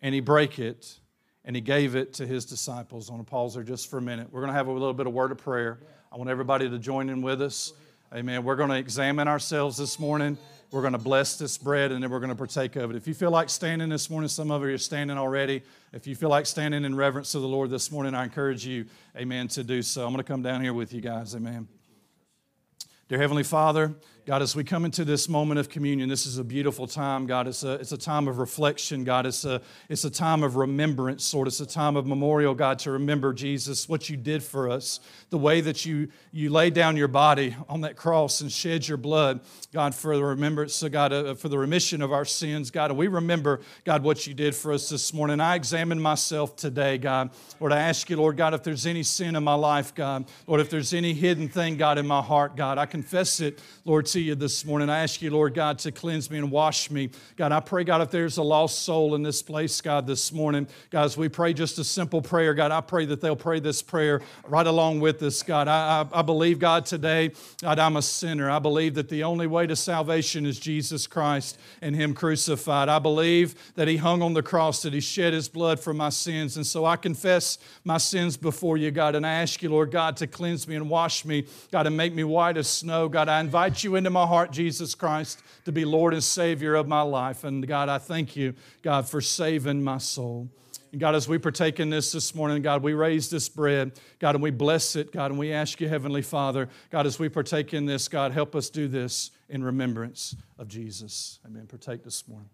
[0.00, 0.98] and he brake it
[1.44, 3.10] and he gave it to his disciples.
[3.10, 4.28] I want to pause there just for a minute.
[4.30, 5.78] We're going to have a little bit of word of prayer.
[6.12, 7.72] I want everybody to join in with us.
[8.14, 8.44] Amen.
[8.44, 10.36] We're going to examine ourselves this morning.
[10.70, 12.96] we're going to bless this bread and then we're going to partake of it.
[12.96, 15.62] If you feel like standing this morning, some of you are standing already.
[15.92, 18.86] If you feel like standing in reverence to the Lord this morning, I encourage you,
[19.16, 20.04] amen, to do so.
[20.06, 21.68] I'm going to come down here with you guys, amen.
[23.08, 26.44] Dear Heavenly Father, God, as we come into this moment of communion, this is a
[26.44, 27.48] beautiful time, God.
[27.48, 29.26] It's a, it's a time of reflection, God.
[29.26, 31.48] It's a, it's a time of remembrance, Lord.
[31.48, 35.00] It's a time of memorial, God, to remember, Jesus, what you did for us,
[35.30, 38.96] the way that you, you laid down your body on that cross and shed your
[38.96, 39.40] blood,
[39.72, 42.92] God, for the remembrance, so God, uh, for the remission of our sins, God.
[42.92, 45.40] And we remember, God, what you did for us this morning.
[45.40, 47.30] I examine myself today, God.
[47.58, 50.60] Lord, I ask you, Lord God, if there's any sin in my life, God, Lord,
[50.60, 54.20] if there's any hidden thing, God, in my heart, God, I confess it, Lord, to
[54.20, 54.90] you this morning.
[54.90, 57.08] I ask you, Lord God, to cleanse me and wash me.
[57.36, 60.68] God, I pray, God, if there's a lost soul in this place, God, this morning,
[60.92, 64.20] as we pray just a simple prayer, God, I pray that they'll pray this prayer
[64.46, 65.66] right along with us, God.
[65.66, 67.30] I, I, I believe, God, today,
[67.62, 68.50] God, I'm a sinner.
[68.50, 72.90] I believe that the only way to salvation is Jesus Christ and Him crucified.
[72.90, 76.10] I believe that He hung on the cross, that He shed His blood for my
[76.10, 76.58] sins.
[76.58, 80.18] And so I confess my sins before you, God, and I ask you, Lord God,
[80.18, 83.08] to cleanse me and wash me, God, and make me white as snow.
[83.08, 86.88] God, I invite you into my heart, Jesus Christ, to be Lord and Savior of
[86.88, 87.44] my life.
[87.44, 90.48] And God, I thank you, God, for saving my soul.
[90.90, 94.34] And God, as we partake in this this morning, God, we raise this bread, God,
[94.34, 97.72] and we bless it, God, and we ask you, Heavenly Father, God, as we partake
[97.74, 101.38] in this, God, help us do this in remembrance of Jesus.
[101.46, 101.68] Amen.
[101.68, 102.50] Partake this morning.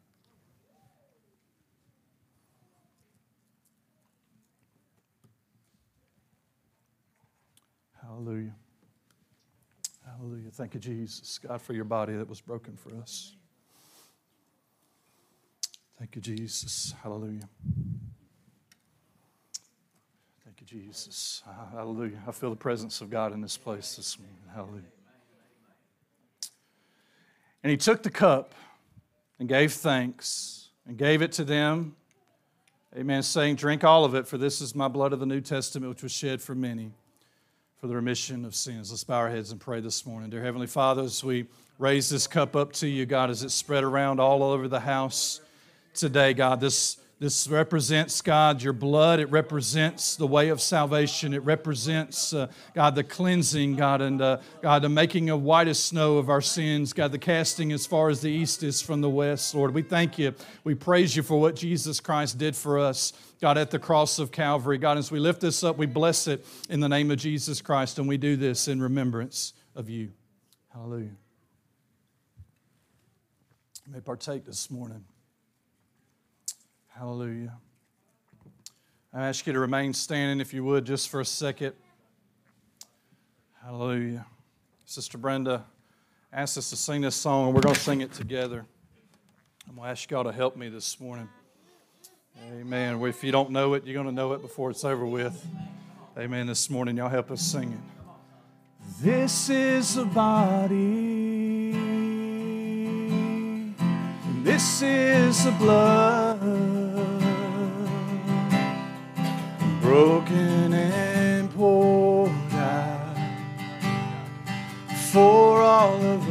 [8.02, 8.54] Hallelujah.
[10.18, 10.50] Hallelujah.
[10.50, 13.36] Thank you, Jesus, God, for your body that was broken for us.
[15.96, 16.92] Thank you, Jesus.
[17.04, 17.48] Hallelujah.
[20.44, 21.42] Thank you, Jesus.
[21.72, 22.20] Hallelujah.
[22.26, 24.36] I feel the presence of God in this place this morning.
[24.52, 24.82] Hallelujah.
[27.62, 28.54] And he took the cup
[29.38, 31.94] and gave thanks and gave it to them.
[32.96, 33.22] Amen.
[33.22, 36.02] Saying, Drink all of it, for this is my blood of the New Testament, which
[36.02, 36.92] was shed for many
[37.78, 38.90] for the remission of sins.
[38.90, 40.30] Let's bow our heads and pray this morning.
[40.30, 41.46] Dear Heavenly Father, as we
[41.78, 45.40] raise this cup up to you, God, as it's spread around all over the house
[45.94, 49.18] today, God, this, this represents, God, your blood.
[49.18, 51.34] It represents the way of salvation.
[51.34, 55.82] It represents, uh, God, the cleansing, God, and uh, God, the making of white as
[55.82, 59.10] snow of our sins, God, the casting as far as the east is from the
[59.10, 59.74] west, Lord.
[59.74, 60.32] We thank you.
[60.62, 63.12] We praise you for what Jesus Christ did for us.
[63.40, 64.78] God, at the cross of Calvary.
[64.78, 67.98] God, as we lift this up, we bless it in the name of Jesus Christ,
[67.98, 70.10] and we do this in remembrance of you.
[70.72, 71.16] Hallelujah.
[73.86, 75.04] You may partake this morning.
[76.98, 77.52] Hallelujah.
[79.14, 81.74] I ask you to remain standing, if you would, just for a second.
[83.62, 84.26] Hallelujah.
[84.84, 85.64] Sister Brenda
[86.32, 88.66] asked us to sing this song, and we're going to sing it together.
[89.68, 91.28] I'm going to ask y'all to help me this morning.
[92.50, 93.00] Amen.
[93.02, 95.46] If you don't know it, you're going to know it before it's over with.
[96.18, 96.48] Amen.
[96.48, 97.78] This morning, y'all help us sing it.
[99.00, 101.72] This is the body,
[104.42, 106.27] this is the blood,
[109.88, 113.16] broken and poured out
[115.10, 116.28] for all of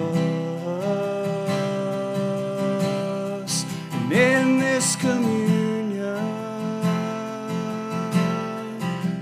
[3.47, 3.65] us.
[3.93, 6.23] And in this communion,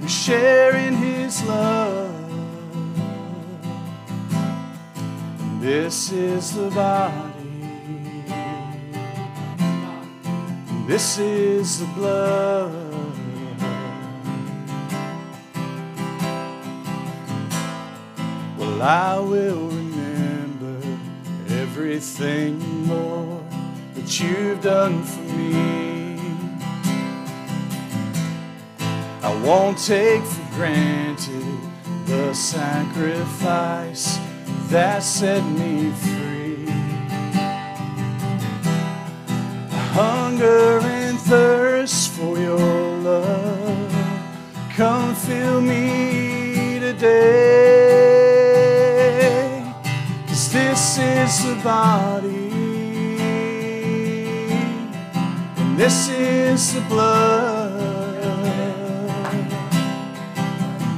[0.02, 2.12] we share in His love.
[5.62, 7.32] This is the body.
[10.88, 12.85] This is the blood.
[18.78, 20.82] Well, I will remember
[21.48, 23.46] everything, Lord,
[23.94, 26.20] that you've done for me.
[29.24, 31.58] I won't take for granted
[32.06, 34.20] the sacrifice
[34.68, 36.66] that set me free.
[39.72, 42.58] I hunger and thirst for your
[42.98, 43.96] love.
[44.76, 47.55] Come fill me today.
[50.96, 52.52] This is the body,
[55.58, 57.74] and this is the blood,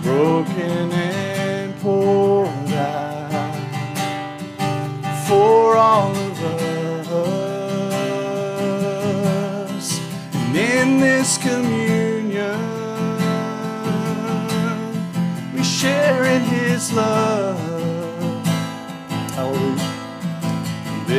[0.03, 3.55] broken and poured out
[5.27, 6.41] for all of
[9.73, 9.99] us.
[10.33, 12.59] And in this communion,
[15.55, 17.66] we share in His love.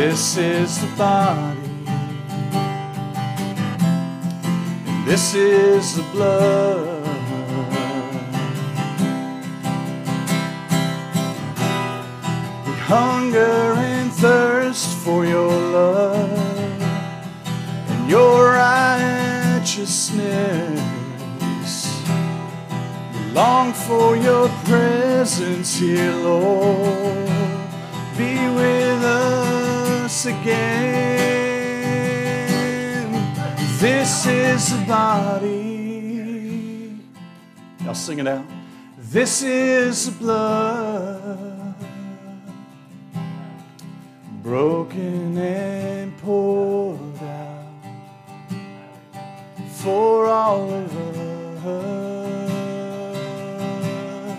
[0.01, 1.59] This is the body.
[4.87, 7.03] And this is the blood.
[12.65, 16.31] We hunger and thirst for your love
[17.91, 20.81] and your righteousness.
[23.13, 27.29] We long for your presence here, Lord.
[28.17, 29.38] Be with us
[30.27, 31.99] again.
[33.79, 36.19] This is the body.
[37.85, 38.45] Y'all sing it out.
[38.99, 41.75] This is the blood
[44.43, 47.67] broken and poured out
[49.71, 50.97] for all of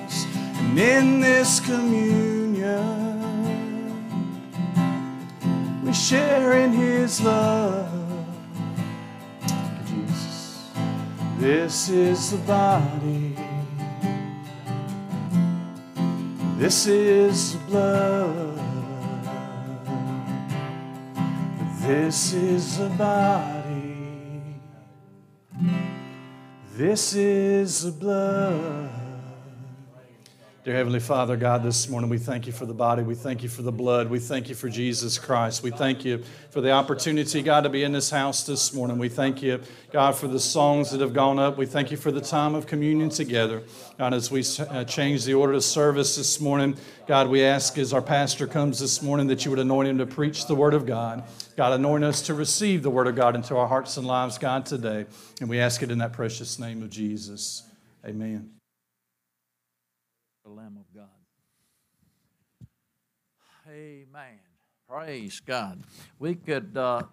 [0.07, 0.25] us.
[0.59, 2.28] And in this communion,
[5.89, 7.89] we share in His love.
[9.87, 10.69] Jesus.
[11.39, 13.35] This is the body.
[16.59, 18.59] This is the blood.
[21.81, 24.59] This is the body.
[26.75, 28.98] This is the blood.
[30.69, 33.01] Dear Heavenly Father, God, this morning we thank you for the body.
[33.01, 34.07] We thank you for the blood.
[34.07, 35.63] We thank you for Jesus Christ.
[35.63, 38.99] We thank you for the opportunity, God, to be in this house this morning.
[38.99, 39.61] We thank you,
[39.91, 41.57] God, for the songs that have gone up.
[41.57, 43.63] We thank you for the time of communion together.
[43.97, 47.91] God, as we uh, change the order of service this morning, God, we ask as
[47.91, 50.85] our pastor comes this morning that you would anoint him to preach the Word of
[50.85, 51.23] God.
[51.57, 54.67] God, anoint us to receive the Word of God into our hearts and lives, God,
[54.67, 55.07] today.
[55.41, 57.63] And we ask it in that precious name of Jesus.
[58.05, 58.58] Amen.
[60.49, 61.05] The Lamb of God.
[63.67, 64.39] Amen.
[64.89, 65.83] Praise God.
[66.17, 67.03] We could uh,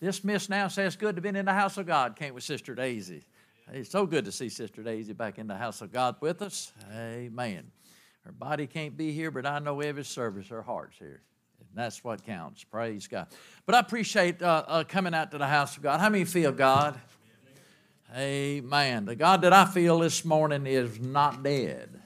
[0.00, 0.68] dismiss now.
[0.68, 3.22] Say it's good to be in the house of God, can't we, Sister Daisy?
[3.70, 6.72] It's so good to see Sister Daisy back in the house of God with us.
[6.90, 7.70] Amen.
[8.24, 11.20] Her body can't be here, but I know every service, her heart's here.
[11.60, 12.64] And that's what counts.
[12.64, 13.26] Praise God.
[13.66, 16.00] But I appreciate uh, uh, coming out to the house of God.
[16.00, 16.98] How many feel God?
[18.16, 19.04] Amen.
[19.04, 21.97] The God that I feel this morning is not dead.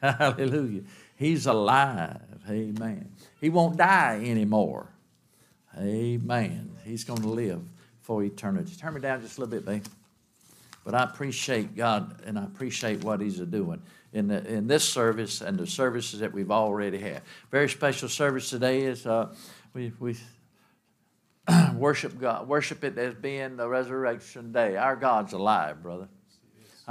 [0.18, 0.82] Hallelujah.
[1.16, 2.20] He's alive.
[2.48, 3.10] Amen.
[3.40, 4.88] He won't die anymore.
[5.78, 6.76] Amen.
[6.84, 7.62] He's going to live
[8.00, 8.74] for eternity.
[8.76, 9.84] Turn me down just a little bit, babe.
[10.84, 13.82] But I appreciate God and I appreciate what He's doing
[14.12, 17.22] in, the, in this service and the services that we've already had.
[17.50, 19.34] Very special service today is uh,
[19.74, 20.16] we, we
[21.74, 24.76] worship God, worship it as being the resurrection day.
[24.76, 26.08] Our God's alive, brother.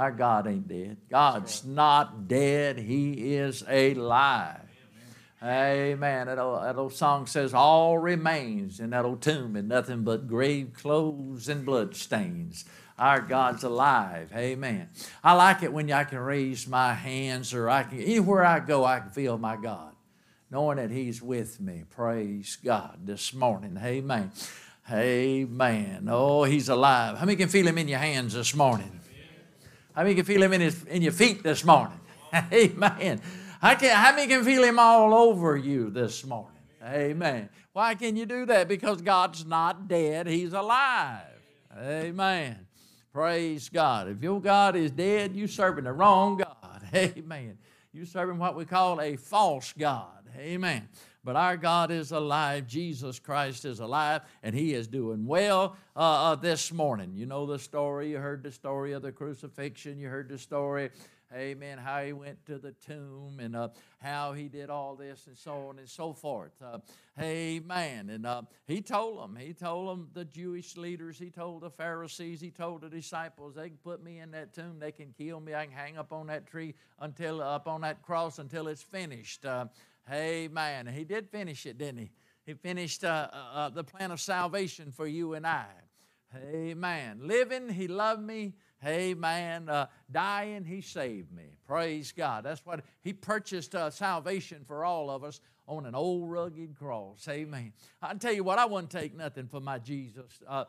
[0.00, 0.96] Our God ain't dead.
[1.10, 2.78] God's not dead.
[2.78, 4.62] He is alive.
[5.42, 6.26] Amen.
[6.26, 10.26] That old, that old song says, All remains in that old tomb and nothing but
[10.26, 12.64] grave clothes and blood stains.
[12.98, 14.32] Our God's alive.
[14.34, 14.88] Amen.
[15.22, 18.86] I like it when I can raise my hands or I can, anywhere I go,
[18.86, 19.92] I can feel my God,
[20.50, 21.84] knowing that He's with me.
[21.90, 23.78] Praise God this morning.
[23.78, 24.32] Amen.
[24.90, 26.08] Amen.
[26.10, 27.18] Oh, He's alive.
[27.18, 28.99] How many can feel Him in your hands this morning?
[29.94, 31.98] How many can feel him in, his, in your feet this morning?
[32.52, 33.20] Amen.
[33.60, 36.60] I can, how many can feel him all over you this morning?
[36.82, 37.48] Amen.
[37.72, 38.68] Why can you do that?
[38.68, 41.26] Because God's not dead, he's alive.
[41.76, 42.66] Amen.
[43.12, 44.08] Praise God.
[44.08, 46.82] If your God is dead, you're serving the wrong God.
[46.94, 47.58] Amen.
[47.92, 50.22] You're serving what we call a false God.
[50.36, 50.88] Amen.
[51.22, 52.66] But our God is alive.
[52.66, 57.12] Jesus Christ is alive, and He is doing well uh, uh, this morning.
[57.14, 58.10] You know the story.
[58.10, 59.98] You heard the story of the crucifixion.
[59.98, 60.88] You heard the story,
[61.36, 63.68] amen, how He went to the tomb and uh,
[63.98, 66.52] how He did all this and so on and so forth.
[66.62, 66.78] Uh,
[67.20, 68.08] amen.
[68.08, 72.40] And uh, He told them, He told them, the Jewish leaders, He told the Pharisees,
[72.40, 75.54] He told the disciples, they can put me in that tomb, they can kill me,
[75.54, 79.44] I can hang up on that tree until, up on that cross until it's finished.
[80.10, 80.86] Uh, Amen.
[80.86, 82.10] He did finish it, didn't he?
[82.46, 85.66] He finished uh, uh, the plan of salvation for you and I.
[86.36, 87.20] Amen.
[87.22, 88.54] Living, He loved me.
[88.84, 89.68] Amen.
[89.68, 91.58] Uh, dying, He saved me.
[91.66, 92.44] Praise God.
[92.44, 97.26] That's what He purchased uh, salvation for all of us on an old rugged cross.
[97.28, 97.72] Amen.
[98.02, 100.40] I tell you what, I wouldn't take nothing for my Jesus.
[100.46, 100.64] Uh, uh,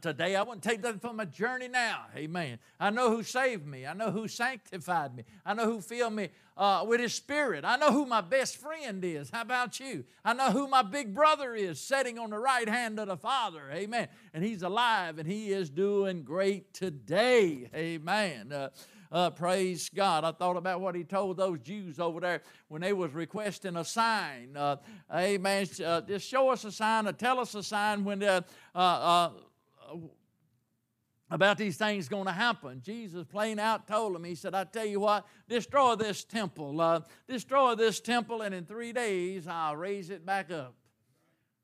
[0.00, 0.34] today.
[0.34, 2.06] I wouldn't take that from my journey now.
[2.16, 2.58] Amen.
[2.80, 3.86] I know who saved me.
[3.86, 5.24] I know who sanctified me.
[5.44, 7.64] I know who filled me uh, with His Spirit.
[7.64, 9.30] I know who my best friend is.
[9.30, 10.04] How about you?
[10.24, 13.70] I know who my big brother is, sitting on the right hand of the Father.
[13.72, 14.08] Amen.
[14.32, 17.68] And He's alive and He is doing great today.
[17.74, 18.52] Amen.
[18.52, 18.68] Uh,
[19.12, 20.24] Uh, praise God.
[20.24, 23.84] I thought about what he told those Jews over there when they was requesting a
[23.84, 24.56] sign.
[24.56, 24.78] Uh,
[25.14, 25.68] amen.
[25.84, 29.30] Uh, just show us a sign or tell us a sign when the, uh, uh,
[31.30, 32.80] about these things going to happen.
[32.82, 36.80] Jesus plain out told him, He said, I tell you what, destroy this temple.
[36.80, 40.74] Uh, destroy this temple, and in three days I'll raise it back up.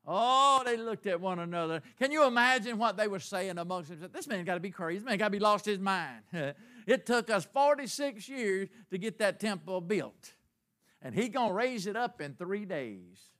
[0.05, 1.81] Oh, they looked at one another.
[1.99, 4.13] Can you imagine what they were saying amongst themselves?
[4.13, 4.99] This man got to be crazy.
[4.99, 6.23] This man got to be lost his mind.
[6.87, 10.33] it took us 46 years to get that temple built.
[11.03, 13.30] And he going to raise it up in three days.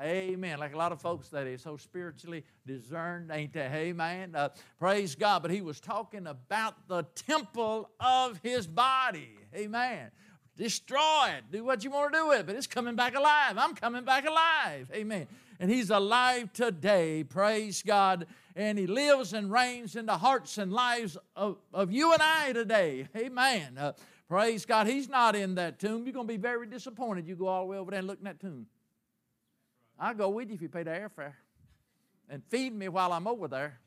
[0.00, 0.58] Amen.
[0.58, 3.60] Like a lot of folks that is so spiritually discerned, ain't they?
[3.60, 4.34] Amen.
[4.34, 5.42] Uh, praise God.
[5.42, 9.36] But he was talking about the temple of his body.
[9.54, 10.10] Amen.
[10.56, 11.44] Destroy it.
[11.50, 13.56] Do what you want to do with it, but it's coming back alive.
[13.56, 14.90] I'm coming back alive.
[14.94, 15.26] Amen.
[15.60, 17.24] And he's alive today.
[17.24, 18.26] Praise God.
[18.56, 22.52] And he lives and reigns in the hearts and lives of, of you and I
[22.52, 23.08] today.
[23.16, 23.78] Amen.
[23.78, 23.92] Uh,
[24.28, 24.86] praise God.
[24.86, 26.04] He's not in that tomb.
[26.04, 27.26] You're going to be very disappointed.
[27.28, 28.66] You go all the way over there and look in that tomb.
[30.02, 31.34] I'll go with you if you pay the airfare
[32.28, 33.78] and feed me while I'm over there.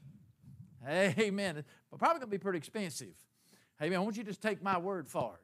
[0.88, 1.66] Amen.
[1.92, 3.14] But probably going to be pretty expensive.
[3.82, 4.00] Amen.
[4.00, 5.42] Why don't you just take my word for it?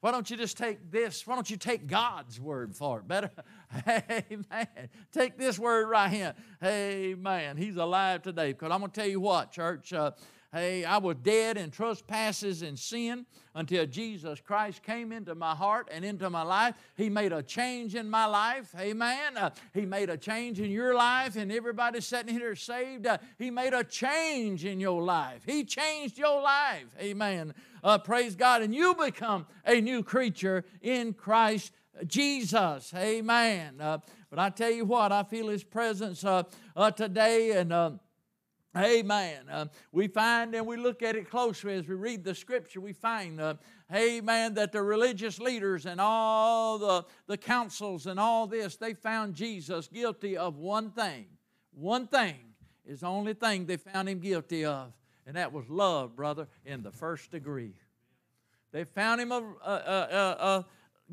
[0.00, 1.24] Why don't you just take this?
[1.24, 3.06] Why don't you take God's word for it?
[3.06, 3.30] Better,
[3.88, 4.88] amen.
[5.12, 6.34] Take this word right here.
[6.64, 7.56] Amen.
[7.56, 8.52] He's alive today.
[8.52, 9.92] Because I'm going to tell you what, church.
[9.92, 10.10] Uh,
[10.54, 13.24] Hey, I was dead in trespasses and sin
[13.54, 16.74] until Jesus Christ came into my heart and into my life.
[16.94, 18.74] He made a change in my life.
[18.78, 19.38] Amen.
[19.38, 23.06] Uh, he made a change in your life, and everybody sitting here saved.
[23.06, 25.40] Uh, he made a change in your life.
[25.46, 26.94] He changed your life.
[27.00, 27.54] Amen.
[27.82, 28.60] Uh, praise God.
[28.60, 31.72] And you become a new creature in Christ
[32.06, 32.92] Jesus.
[32.94, 33.80] Amen.
[33.80, 33.98] Uh,
[34.28, 36.44] but I tell you what, I feel His presence uh,
[36.76, 37.92] uh, today, and uh,
[38.76, 39.48] Amen.
[39.50, 42.94] Uh, we find and we look at it closely as we read the scripture, we
[42.94, 43.54] find, uh,
[43.94, 49.34] amen, that the religious leaders and all the, the councils and all this, they found
[49.34, 51.26] Jesus guilty of one thing.
[51.74, 52.36] One thing
[52.86, 54.92] is the only thing they found him guilty of,
[55.26, 57.74] and that was love, brother, in the first degree.
[58.72, 60.62] They found him uh, uh, uh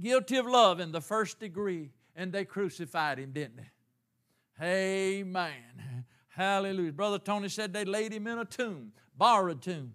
[0.01, 4.65] guilty of love in the first degree, and they crucified him, didn't they?
[4.65, 6.05] Amen.
[6.39, 6.93] Hallelujah.
[6.93, 9.91] Brother Tony said they laid him in a tomb, borrowed tomb.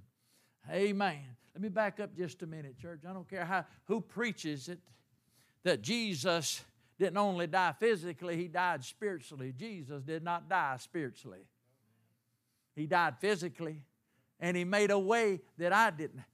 [0.70, 1.22] Amen.
[1.54, 3.00] Let me back up just a minute, church.
[3.08, 4.78] I don't care how who preaches it
[5.62, 6.62] that Jesus
[6.98, 9.54] didn't only die physically, he died spiritually.
[9.56, 11.46] Jesus did not die spiritually.
[12.76, 13.80] He died physically,
[14.38, 16.24] and he made a way that I didn't.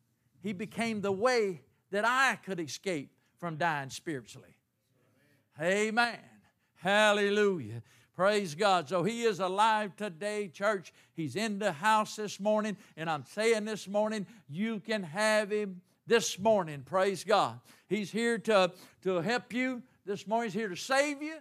[0.43, 1.61] He became the way
[1.93, 4.57] that I could escape from dying spiritually.
[5.61, 6.19] Amen.
[6.75, 7.83] Hallelujah.
[8.21, 8.87] Praise God.
[8.87, 10.93] So he is alive today, church.
[11.15, 15.81] He's in the house this morning, and I'm saying this morning, you can have him
[16.07, 16.83] this morning.
[16.85, 17.61] Praise God.
[17.89, 18.73] He's here to,
[19.05, 19.83] to help you.
[20.05, 21.37] This morning, he's here to save you.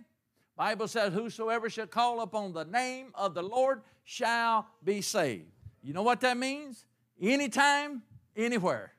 [0.56, 5.52] Bible says, Whosoever shall call upon the name of the Lord shall be saved.
[5.84, 6.86] You know what that means?
[7.22, 8.04] Anytime,
[8.38, 8.94] anywhere.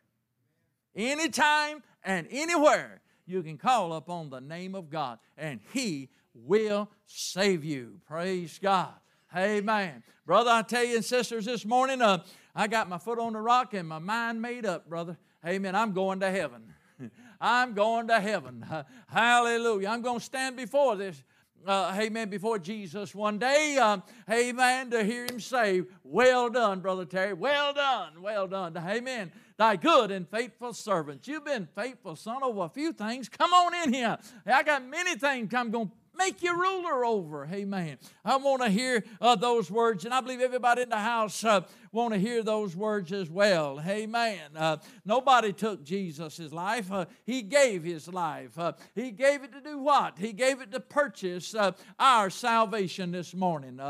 [0.95, 7.64] Anytime and anywhere you can call upon the name of God, and He will save
[7.64, 8.01] you.
[8.07, 8.95] Praise God.
[9.35, 10.03] Amen.
[10.26, 12.24] Brother, I tell you and sisters this morning, uh,
[12.55, 15.16] I got my foot on the rock and my mind made up, brother.
[15.47, 15.74] Amen.
[15.74, 16.74] I'm going to heaven.
[17.41, 18.64] I'm going to heaven.
[18.68, 19.89] Uh, hallelujah.
[19.89, 21.22] I'm going to stand before this.
[21.66, 27.05] Uh, amen, before Jesus one day, um, amen, to hear him say, Well done, Brother
[27.05, 29.31] Terry, well done, well done, amen.
[29.59, 31.28] Thy good and faithful servant.
[31.28, 33.28] You've been faithful, son, over a few things.
[33.28, 34.16] Come on in here.
[34.47, 37.49] I got many things I'm going to make you ruler over.
[37.51, 37.97] Amen.
[38.25, 41.62] I want to hear uh, those words, and I believe everybody in the house uh,
[41.93, 43.80] want to hear those words as well.
[43.86, 44.41] Amen.
[44.57, 46.91] Uh, nobody took Jesus' life.
[46.93, 48.59] Uh, he gave his life.
[48.59, 50.18] Uh, he gave it to do what?
[50.18, 53.80] He gave it to purchase uh, our salvation this morning.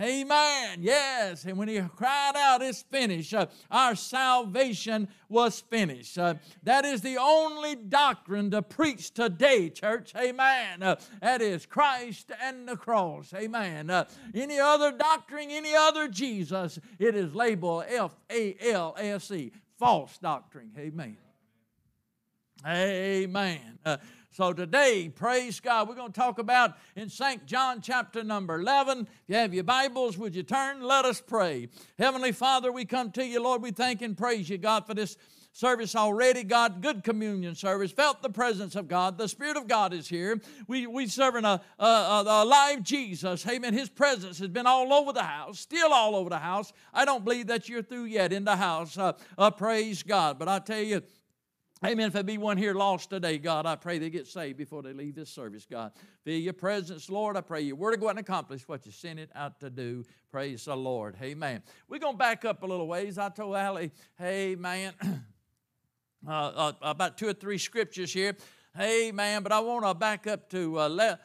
[0.00, 0.78] Amen.
[0.80, 1.44] Yes.
[1.44, 6.16] And when he cried out, It's finished, uh, our salvation was finished.
[6.16, 10.12] Uh, that is the only doctrine to preach today, church.
[10.16, 10.82] Amen.
[10.82, 13.34] Uh, that is Christ and the cross.
[13.34, 13.90] Amen.
[13.90, 19.52] Uh, any other doctrine, any other Jesus, it is labeled F A L S E,
[19.78, 20.70] false doctrine.
[20.78, 21.16] Amen.
[22.64, 23.78] Amen.
[23.84, 23.96] Uh,
[24.30, 27.44] so today, praise God, we're going to talk about in St.
[27.44, 29.00] John chapter number 11.
[29.00, 30.82] If you have your Bibles, would you turn?
[30.82, 31.68] Let us pray.
[31.98, 33.60] Heavenly Father, we come to you, Lord.
[33.60, 35.16] We thank and praise you, God, for this
[35.52, 36.42] service already.
[36.42, 37.92] God, good communion service.
[37.92, 39.18] Felt the presence of God.
[39.18, 40.40] The Spirit of God is here.
[40.66, 41.86] We we serving a, a,
[42.26, 43.46] a, live Jesus.
[43.46, 43.74] Amen.
[43.74, 46.72] His presence has been all over the house, still all over the house.
[46.92, 48.98] I don't believe that you're through yet in the house.
[48.98, 50.38] Uh, uh, praise God.
[50.38, 51.02] But I tell you.
[51.84, 52.06] Amen.
[52.06, 54.92] If there be one here lost today, God, I pray they get saved before they
[54.92, 55.90] leave this service, God.
[56.24, 57.36] Feel your presence, Lord.
[57.36, 59.68] I pray your word to go out and accomplish what you sent it out to
[59.68, 60.04] do.
[60.30, 61.16] Praise the Lord.
[61.20, 61.60] Amen.
[61.88, 63.18] We're going to back up a little ways.
[63.18, 64.92] I told Allie, hey, man,
[66.26, 68.36] uh, uh, about two or three scriptures here.
[68.76, 71.18] Hey, man, but I want to back up to uh, le-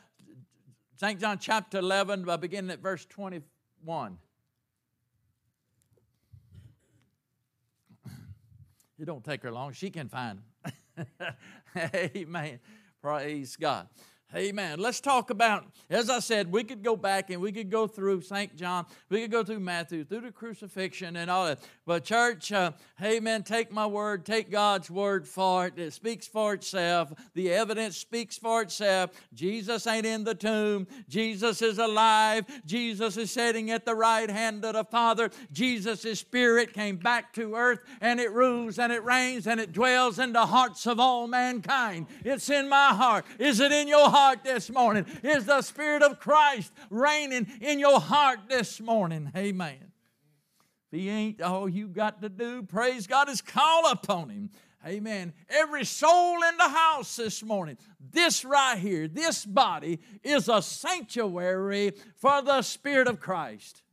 [0.96, 1.20] St.
[1.20, 4.18] John chapter 11, uh, beginning at verse 21.
[9.00, 9.74] It don't take her long.
[9.74, 10.40] She can find
[10.96, 11.08] them.
[11.94, 12.60] Amen.
[13.02, 13.88] Praise God.
[14.36, 14.78] Amen.
[14.78, 18.20] Let's talk about, as I said, we could go back and we could go through
[18.20, 18.54] St.
[18.58, 21.60] John, we could go through Matthew, through the crucifixion and all that.
[21.86, 25.80] But, church, uh, amen, take my word, take God's word for it.
[25.80, 27.14] It speaks for itself.
[27.36, 29.12] The evidence speaks for itself.
[29.34, 30.88] Jesus ain't in the tomb.
[31.08, 32.44] Jesus is alive.
[32.66, 35.32] Jesus is sitting at the right hand of the Father.
[35.54, 40.20] Jesus' spirit came back to earth and it rules and it reigns and it dwells
[40.20, 42.08] in the hearts of all mankind.
[42.26, 43.26] It's in my heart.
[43.40, 44.17] Is it in your heart?
[44.18, 45.06] Heart this morning?
[45.22, 49.32] Is the Spirit of Christ reigning in your heart this morning?
[49.36, 49.92] Amen.
[50.92, 54.50] If He ain't, all you got to do, praise God, is call upon Him.
[54.86, 55.34] Amen.
[55.50, 61.94] Every soul in the house this morning, this right here, this body is a sanctuary
[62.16, 63.84] for the Spirit of Christ.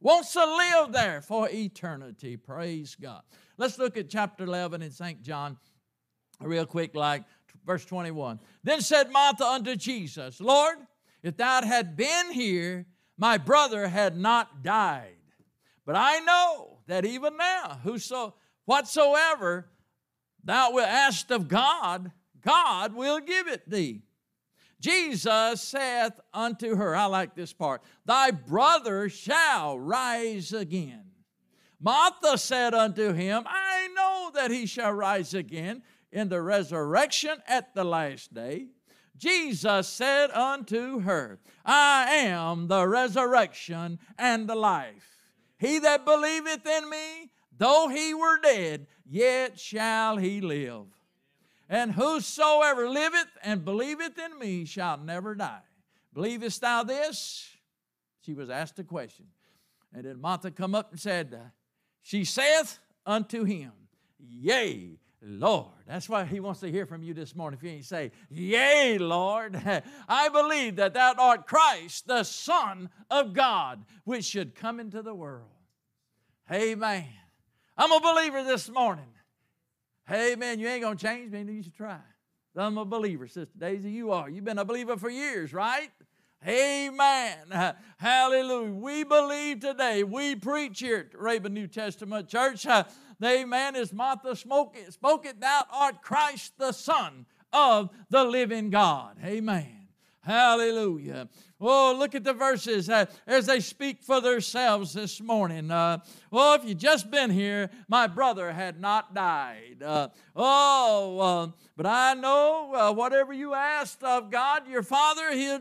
[0.00, 2.36] Wants to live there for eternity.
[2.36, 3.22] Praise God.
[3.56, 5.22] Let's look at chapter 11 in St.
[5.22, 5.58] John
[6.40, 7.24] real quick, like
[7.68, 8.40] verse 21.
[8.64, 10.78] Then said Martha unto Jesus, Lord,
[11.22, 12.86] if thou had been here,
[13.18, 15.12] my brother had not died.
[15.84, 19.68] But I know that even now, whoso, whatsoever
[20.42, 22.10] thou wilt ask of God,
[22.40, 24.02] God will give it thee.
[24.80, 31.04] Jesus saith unto her, I like this part, Thy brother shall rise again.
[31.80, 35.82] Martha said unto him, I know that he shall rise again
[36.12, 38.68] in the resurrection at the last day.
[39.16, 45.16] Jesus said unto her, I am the resurrection and the life.
[45.58, 50.86] He that believeth in me, though he were dead, yet shall he live.
[51.68, 55.60] And whosoever liveth and believeth in me shall never die.
[56.14, 57.50] Believest thou this?
[58.22, 59.26] She was asked a question.
[59.92, 61.36] And then Martha come up and said,
[62.02, 63.72] She saith unto him,
[64.18, 65.72] Yea, Lord.
[65.86, 67.58] That's why he wants to hear from you this morning.
[67.58, 69.60] If you ain't say, Yea, Lord,
[70.08, 75.14] I believe that thou art Christ, the Son of God, which should come into the
[75.14, 75.48] world.
[76.52, 77.06] Amen.
[77.76, 79.08] I'm a believer this morning.
[80.10, 80.58] Amen.
[80.58, 81.98] You ain't going to change me, you should try.
[82.56, 83.90] I'm a believer, Sister Daisy.
[83.90, 84.28] You are.
[84.28, 85.90] You've been a believer for years, right?
[86.46, 87.36] Amen.
[87.98, 88.72] Hallelujah.
[88.72, 90.02] We believe today.
[90.04, 92.66] We preach here at Raven New Testament Church.
[93.24, 93.76] Amen.
[93.76, 99.16] As Martha spoke it, spoke it, thou art Christ the Son of the living God.
[99.24, 99.78] Amen.
[100.20, 101.28] Hallelujah.
[101.60, 105.70] Oh, look at the verses uh, as they speak for themselves this morning.
[105.70, 105.98] Uh,
[106.30, 109.82] oh, if you just been here, my brother had not died.
[109.82, 115.60] Uh, oh, uh, but I know uh, whatever you asked of God, your Father, he'll,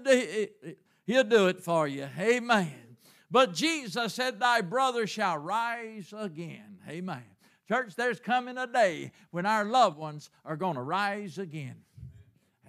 [1.05, 2.07] he'll do it for you.
[2.19, 2.97] Amen.
[3.31, 6.79] But Jesus said, Thy brother shall rise again.
[6.87, 7.23] Amen.
[7.67, 11.75] Church, there's coming a day when our loved ones are going to rise again.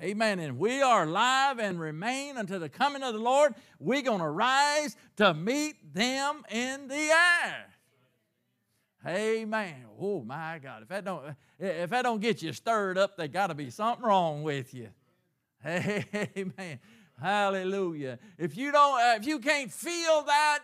[0.03, 0.39] Amen.
[0.39, 3.55] And we are alive and remain until the coming of the Lord.
[3.79, 7.67] We're going to rise to meet them in the air.
[9.07, 9.85] Amen.
[10.01, 10.83] Oh my God.
[10.83, 11.25] If that don't
[11.59, 14.89] if that don't get you stirred up, there got to be something wrong with you.
[15.65, 16.79] Amen.
[17.21, 18.19] Hallelujah.
[18.37, 20.61] If you don't uh, if you can't feel that,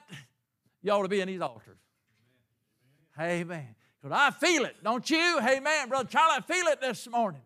[0.82, 1.78] you ought to be in these altars.
[3.18, 3.74] Amen.
[4.04, 5.40] Because I feel it, don't you?
[5.40, 5.88] Amen.
[5.88, 7.40] Brother Charlie, I feel it this morning.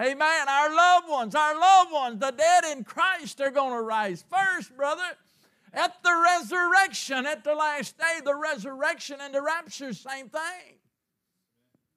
[0.00, 0.48] Amen.
[0.48, 4.74] Our loved ones, our loved ones, the dead in Christ are going to rise first,
[4.74, 5.02] brother.
[5.74, 10.78] At the resurrection, at the last day, the resurrection and the rapture, same thing.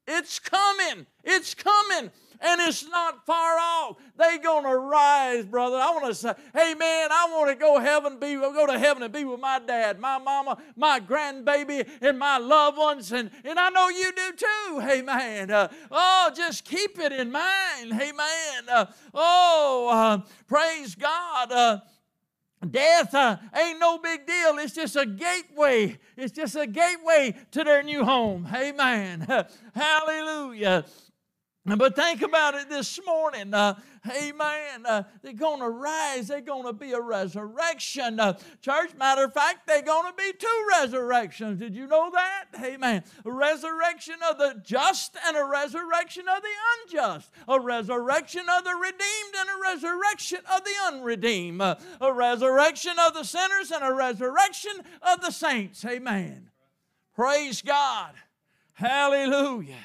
[0.06, 1.06] It's coming.
[1.24, 2.12] It's coming.
[2.40, 3.98] And it's not far off.
[4.18, 5.78] They gonna rise, brother.
[5.78, 9.04] I want to say, hey man, I want to go heaven, be go to heaven
[9.04, 13.60] and be with my dad, my mama, my grandbaby, and my loved ones, and, and
[13.60, 14.80] I know you do too.
[14.80, 15.52] Hey man.
[15.52, 17.94] Uh, oh, just keep it in mind.
[17.94, 18.70] Hey man.
[18.72, 21.52] Uh, oh, uh, praise God.
[21.52, 21.80] Uh,
[22.72, 24.58] Death uh, ain't no big deal.
[24.58, 25.98] It's just a gateway.
[26.18, 28.48] It's just a gateway to their new home.
[28.54, 29.28] Amen.
[29.76, 30.86] Hallelujah.
[31.66, 33.52] But think about it this morning.
[33.52, 33.74] Uh,
[34.08, 34.86] amen.
[34.86, 36.28] Uh, they're going to rise.
[36.28, 38.20] They're going to be a resurrection.
[38.20, 41.60] Uh, church, matter of fact, they're going to be two resurrections.
[41.60, 42.46] Did you know that?
[42.64, 43.04] Amen.
[43.26, 47.32] A resurrection of the just and a resurrection of the unjust.
[47.48, 51.62] A resurrection of the redeemed and a resurrection of the unredeemed.
[51.62, 55.84] Uh, a resurrection of the sinners and a resurrection of the saints.
[55.84, 56.52] Amen.
[57.16, 58.14] Praise God.
[58.74, 59.78] Hallelujah.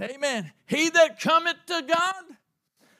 [0.00, 0.52] Amen.
[0.66, 2.24] He that cometh to God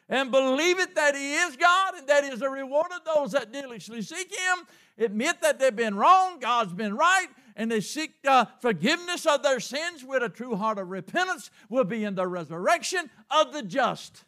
[0.09, 3.53] and believeth that He is God and that He is a reward of those that
[3.53, 4.67] diligently seek Him,
[4.99, 9.61] admit that they've been wrong, God's been right, and they seek uh, forgiveness of their
[9.61, 14.25] sins with a true heart of repentance, will be in the resurrection of the just.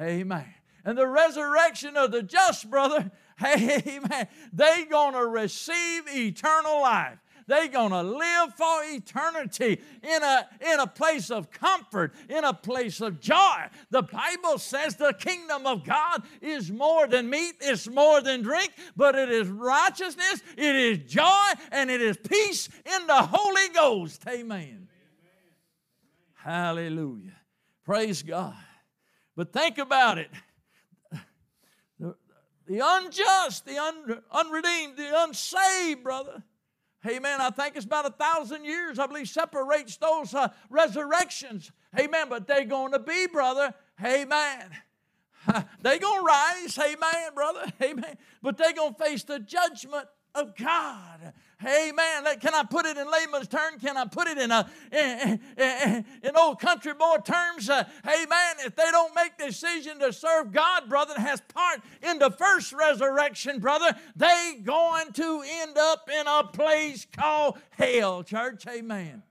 [0.00, 0.46] Amen.
[0.84, 3.10] And the resurrection of the just, brother,
[3.44, 7.18] amen, they going to receive eternal life.
[7.46, 12.54] They're going to live for eternity in a, in a place of comfort, in a
[12.54, 13.66] place of joy.
[13.90, 18.72] The Bible says the kingdom of God is more than meat, it's more than drink,
[18.96, 24.22] but it is righteousness, it is joy, and it is peace in the Holy Ghost.
[24.28, 24.88] Amen.
[26.34, 27.36] Hallelujah.
[27.84, 28.54] Praise God.
[29.36, 30.30] But think about it.
[31.98, 32.14] The,
[32.66, 36.42] the unjust, the un, unredeemed, the unsaved, brother.
[37.06, 37.40] Amen.
[37.40, 41.70] I think it's about a thousand years, I believe, separates those uh, resurrections.
[41.98, 42.28] Amen.
[42.28, 43.74] But they're going to be, brother.
[44.02, 44.70] Amen.
[45.82, 46.78] They're going to rise.
[46.78, 47.70] Amen, brother.
[47.82, 48.16] Amen.
[48.42, 51.34] But they're going to face the judgment of God.
[51.62, 52.24] Amen.
[52.40, 53.82] Can I put it in layman's terms?
[53.82, 57.70] Can I put it in a in, in, in old country boy terms?
[57.70, 62.18] Uh, man, If they don't make the decision to serve God, brother, has part in
[62.18, 68.22] the first resurrection, brother, they going to end up in a place called hell.
[68.22, 69.22] Church, amen.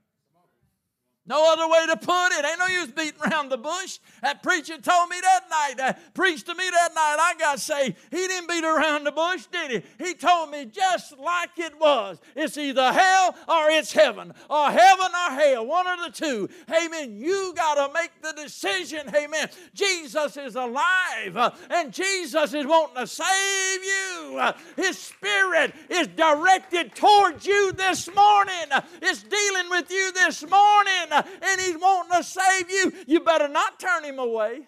[1.25, 2.43] No other way to put it.
[2.45, 3.99] Ain't no use beating around the bush.
[4.21, 7.15] That preacher told me that night, uh, preached to me that night.
[7.17, 7.95] I got saved.
[8.11, 10.05] He didn't beat around the bush, did he?
[10.05, 12.19] He told me just like it was.
[12.35, 16.49] It's either hell or it's heaven, or heaven or hell, one of the two.
[16.69, 17.15] Amen.
[17.17, 19.09] You got to make the decision.
[19.15, 19.47] Amen.
[19.73, 24.37] Jesus is alive, uh, and Jesus is wanting to save you.
[24.39, 28.65] Uh, His Spirit is directed towards you this morning.
[28.71, 32.93] Uh, It's dealing with you this morning and He's wanting to save you.
[33.07, 34.67] You better not turn Him away.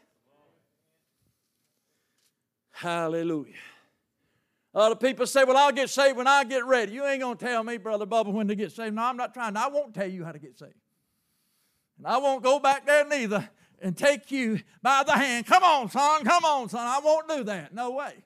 [2.71, 3.53] Hallelujah.
[4.73, 6.91] Other people say, Well, I'll get saved when I get ready.
[6.91, 8.93] You ain't going to tell me, Brother Bubba, when to get saved.
[8.93, 9.55] No, I'm not trying.
[9.55, 10.73] I won't tell you how to get saved.
[11.97, 13.49] And I won't go back there neither
[13.81, 15.45] and take you by the hand.
[15.45, 16.25] Come on, son.
[16.25, 16.85] Come on, son.
[16.85, 17.73] I won't do that.
[17.73, 18.25] No way.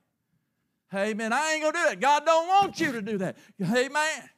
[0.93, 1.31] Amen.
[1.31, 1.99] I ain't going to do that.
[1.99, 3.37] God don't want you to do that.
[3.61, 4.29] Amen.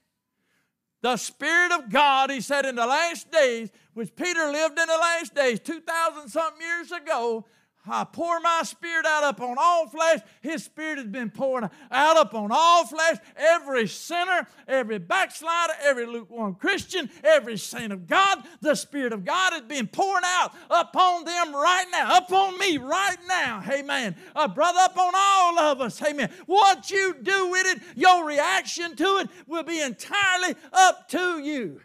[1.01, 4.97] The Spirit of God, he said, in the last days, which Peter lived in the
[4.97, 7.45] last days, 2,000 something years ago,
[7.87, 10.19] I pour my spirit out upon all flesh.
[10.41, 13.17] His spirit has been poured out upon all flesh.
[13.35, 19.53] Every sinner, every backslider, every lukewarm Christian, every saint of God, the Spirit of God
[19.53, 23.63] is being poured out upon them right now, upon me right now.
[23.67, 24.15] Amen.
[24.35, 26.01] Uh, brother, upon all of us.
[26.03, 26.29] Amen.
[26.45, 31.81] What you do with it, your reaction to it will be entirely up to you.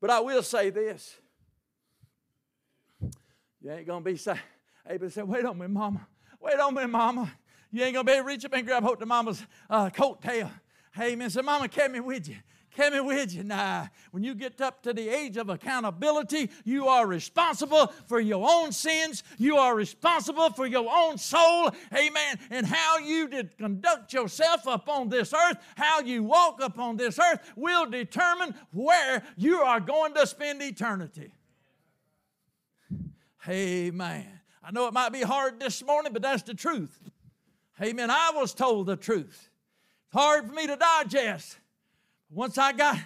[0.00, 1.16] But I will say this.
[3.64, 4.40] You ain't gonna be saved.
[4.86, 6.06] Abel said, wait on me, mama.
[6.38, 7.32] Wait on me, mama.
[7.72, 10.20] You ain't gonna be able to reach up and grab hold of mama's uh, coat
[10.20, 10.50] tail.
[11.00, 11.30] Amen.
[11.30, 12.36] So, mama, carry me with you.
[12.76, 13.42] Carry me with you.
[13.42, 18.46] Nah, when you get up to the age of accountability, you are responsible for your
[18.46, 19.22] own sins.
[19.38, 21.70] You are responsible for your own soul.
[21.94, 22.38] Amen.
[22.50, 27.40] And how you did conduct yourself upon this earth, how you walk upon this earth,
[27.56, 31.32] will determine where you are going to spend eternity.
[33.48, 34.26] Amen.
[34.62, 36.98] I know it might be hard this morning, but that's the truth.
[37.82, 38.10] Amen.
[38.10, 39.50] I was told the truth.
[40.06, 41.58] It's hard for me to digest.
[42.30, 42.98] Once I got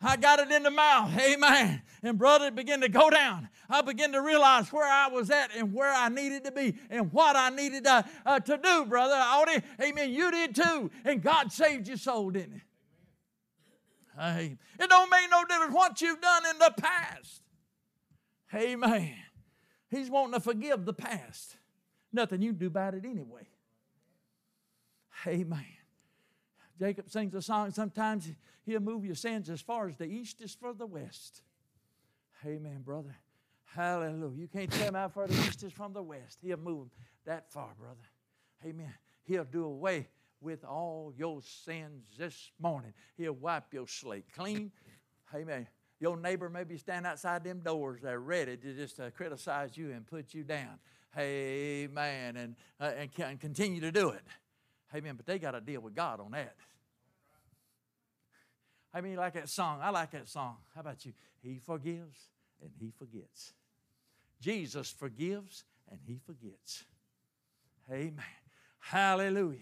[0.00, 1.82] I got it in the mouth, amen.
[2.02, 3.48] And brother, it began to go down.
[3.68, 7.10] I began to realize where I was at and where I needed to be and
[7.12, 9.14] what I needed uh, uh, to do, brother.
[9.14, 10.12] Audie, amen.
[10.12, 10.90] You did too.
[11.04, 12.60] And God saved your soul, didn't He?
[14.18, 14.58] Amen.
[14.78, 17.42] it don't make no difference what you've done in the past.
[18.54, 19.14] Amen.
[19.90, 21.56] He's wanting to forgive the past.
[22.12, 23.46] Nothing you can do about it anyway.
[25.26, 25.64] Amen.
[26.78, 27.70] Jacob sings a song.
[27.70, 28.28] Sometimes
[28.64, 31.42] he'll move your sins as far as the east is for the west.
[32.44, 33.16] Amen, brother.
[33.64, 34.36] Hallelujah.
[34.36, 36.38] You can't tell him how far the east is from the west.
[36.42, 36.90] He'll move them
[37.24, 37.96] that far, brother.
[38.64, 38.94] Amen.
[39.24, 40.08] He'll do away
[40.40, 42.92] with all your sins this morning.
[43.16, 44.70] He'll wipe your slate clean.
[45.34, 45.66] Amen.
[45.98, 48.00] Your neighbor maybe stand outside them doors.
[48.02, 50.78] They're ready to just uh, criticize you and put you down.
[51.18, 52.36] Amen.
[52.36, 54.22] And, uh, and, and continue to do it.
[54.94, 55.14] Amen.
[55.16, 56.54] But they got to deal with God on that.
[58.92, 59.80] I mean, you like that song.
[59.82, 60.56] I like that song.
[60.74, 61.12] How about you?
[61.42, 62.28] He forgives
[62.62, 63.52] and he forgets.
[64.40, 66.84] Jesus forgives and he forgets.
[67.90, 68.24] Amen.
[68.78, 69.58] Hallelujah.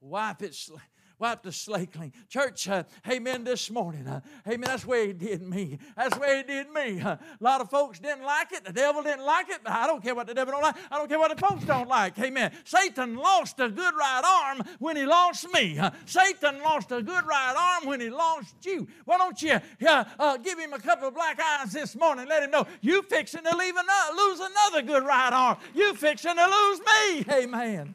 [0.00, 0.76] Wipe it, sl-
[1.18, 2.12] wipe the slate clean.
[2.28, 4.06] Church, uh, amen, this morning.
[4.06, 5.78] Uh, amen, that's where he did me.
[5.96, 7.00] That's where he did me.
[7.00, 8.64] Uh, a lot of folks didn't like it.
[8.64, 10.76] The devil didn't like it, I don't care what the devil don't like.
[10.90, 12.18] I don't care what the folks don't like.
[12.18, 12.52] Amen.
[12.64, 15.78] Satan lost a good right arm when he lost me.
[15.78, 18.86] Uh, Satan lost a good right arm when he lost you.
[19.04, 22.26] Why don't you uh, give him a couple of black eyes this morning?
[22.28, 25.58] Let him know you fixing to leave another, lose another good right arm.
[25.74, 27.24] You fixing to lose me.
[27.32, 27.94] Amen.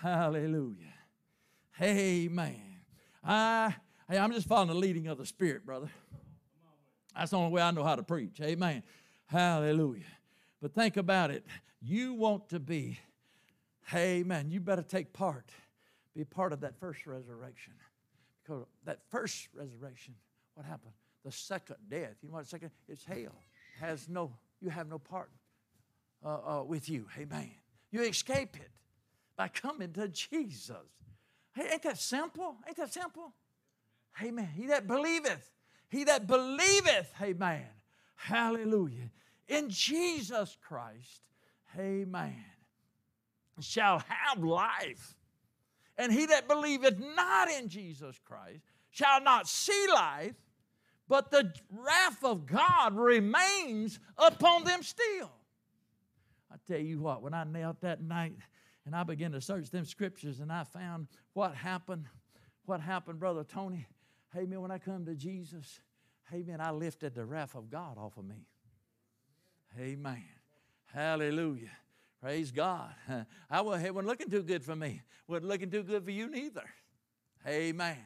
[0.00, 0.89] Hallelujah.
[1.82, 2.60] Amen.
[3.24, 3.74] I,
[4.06, 5.88] hey, I'm just following the leading of the Spirit, brother.
[7.16, 8.38] That's the only way I know how to preach.
[8.42, 8.82] Amen.
[9.26, 10.04] Hallelujah.
[10.60, 11.44] But think about it.
[11.80, 12.98] You want to be,
[13.94, 15.50] amen, you better take part,
[16.14, 17.72] be part of that first resurrection.
[18.42, 20.14] Because that first resurrection,
[20.54, 20.92] what happened?
[21.24, 22.16] The second death.
[22.22, 22.72] You know what second?
[22.88, 23.34] It's hell.
[23.80, 25.30] Has no, you have no part
[26.22, 27.06] uh, uh, with you.
[27.18, 27.50] Amen.
[27.90, 28.70] You escape it
[29.36, 30.76] by coming to Jesus.
[31.52, 32.56] Hey, ain't that simple?
[32.66, 33.32] Ain't that simple?
[34.22, 34.48] Amen.
[34.54, 35.50] He that believeth,
[35.88, 37.66] he that believeth, amen.
[38.16, 39.10] Hallelujah.
[39.48, 41.22] In Jesus Christ,
[41.78, 42.44] amen,
[43.60, 45.16] shall have life.
[45.98, 50.34] And he that believeth not in Jesus Christ shall not see life,
[51.08, 55.30] but the wrath of God remains upon them still.
[56.50, 58.34] I tell you what, when I knelt that night
[58.90, 62.06] and I began to search them scriptures and I found what happened,
[62.66, 63.86] what happened, Brother Tony.
[64.36, 64.60] Amen.
[64.60, 65.78] when I come to Jesus,
[66.34, 68.48] amen, I lifted the wrath of God off of me.
[69.78, 70.24] Amen.
[70.92, 71.70] Hallelujah.
[72.20, 72.90] Praise God.
[73.48, 75.02] I wasn't looking too good for me.
[75.28, 76.68] Wasn't looking too good for you neither.
[77.46, 77.96] Amen.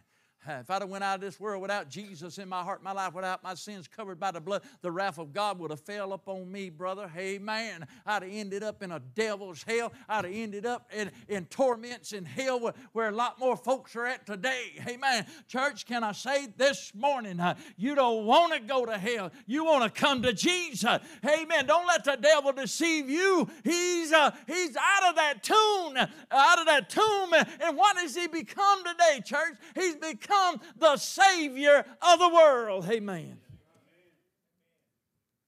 [0.47, 3.15] If I'd have went out of this world without Jesus in my heart, my life,
[3.15, 6.51] without my sins covered by the blood, the wrath of God would have fell upon
[6.53, 7.11] me, brother.
[7.17, 7.87] Amen.
[8.05, 9.93] I'd have ended up in a devil's hell.
[10.09, 13.97] I'd have ended up in, in torments in hell where, where a lot more folks
[13.97, 14.73] are at today.
[14.87, 15.25] Amen.
[15.49, 19.31] Church, can I say this morning, uh, you don't want to go to hell.
[19.47, 20.99] You want to come to Jesus.
[21.27, 21.67] Amen.
[21.67, 23.49] Don't let the devil deceive you.
[23.63, 25.97] He's, uh, he's out of that tomb,
[26.31, 27.33] out of that tomb.
[27.61, 29.55] And what has he become today, church?
[29.75, 30.34] He's become
[30.77, 32.87] the Savior of the world.
[32.91, 33.39] Amen.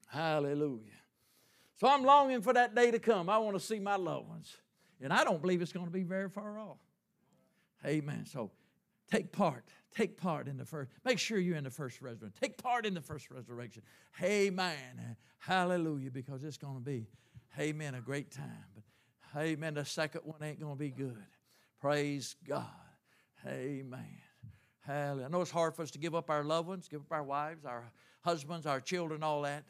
[0.07, 0.81] Hallelujah.
[1.79, 3.29] So I'm longing for that day to come.
[3.29, 4.57] I want to see my loved ones.
[5.01, 6.79] And I don't believe it's going to be very far off.
[7.85, 8.25] Amen.
[8.25, 8.51] So
[9.11, 9.65] take part.
[9.95, 10.91] Take part in the first.
[11.05, 12.33] Make sure you're in the first resurrection.
[12.41, 13.83] Take part in the first resurrection.
[14.23, 15.17] Amen.
[15.39, 16.11] Hallelujah.
[16.11, 17.09] Because it's going to be,
[17.59, 18.67] amen, a great time.
[18.75, 21.25] But amen, the second one ain't going to be good.
[21.81, 22.65] Praise God.
[23.47, 24.26] Amen.
[24.87, 25.27] Hallelujah.
[25.27, 27.25] I know it's hard for us to give up our loved ones, give up our
[27.25, 27.91] wives, our
[28.23, 29.65] husbands, our children, all that.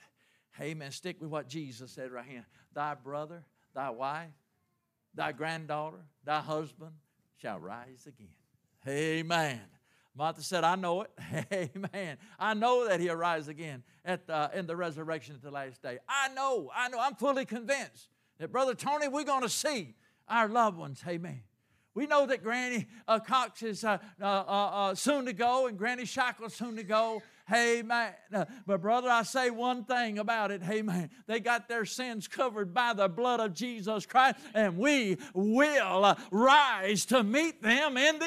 [0.61, 0.91] Amen.
[0.91, 2.47] Stick with what Jesus said right here.
[2.75, 3.43] Thy brother,
[3.75, 4.31] thy wife,
[5.15, 6.93] thy granddaughter, thy husband
[7.41, 8.29] shall rise again.
[8.87, 9.61] Amen.
[10.15, 11.11] Martha said, I know it.
[11.53, 12.17] Amen.
[12.39, 15.99] I know that he'll rise again at the, in the resurrection at the last day.
[16.09, 18.09] I know, I know, I'm fully convinced
[18.39, 19.95] that, Brother Tony, we're going to see
[20.29, 21.03] our loved ones.
[21.07, 21.43] Amen.
[21.97, 26.05] We know that Granny uh, Cox is uh, uh, uh, soon to go and Granny
[26.05, 27.23] Shackle's soon to go.
[27.49, 28.13] Hey, man.
[28.67, 30.63] but, brother, I say one thing about it.
[30.63, 31.09] Hey, man.
[31.27, 36.17] They got their sins covered by the blood of Jesus Christ, and we will uh,
[36.31, 38.27] rise to meet them in the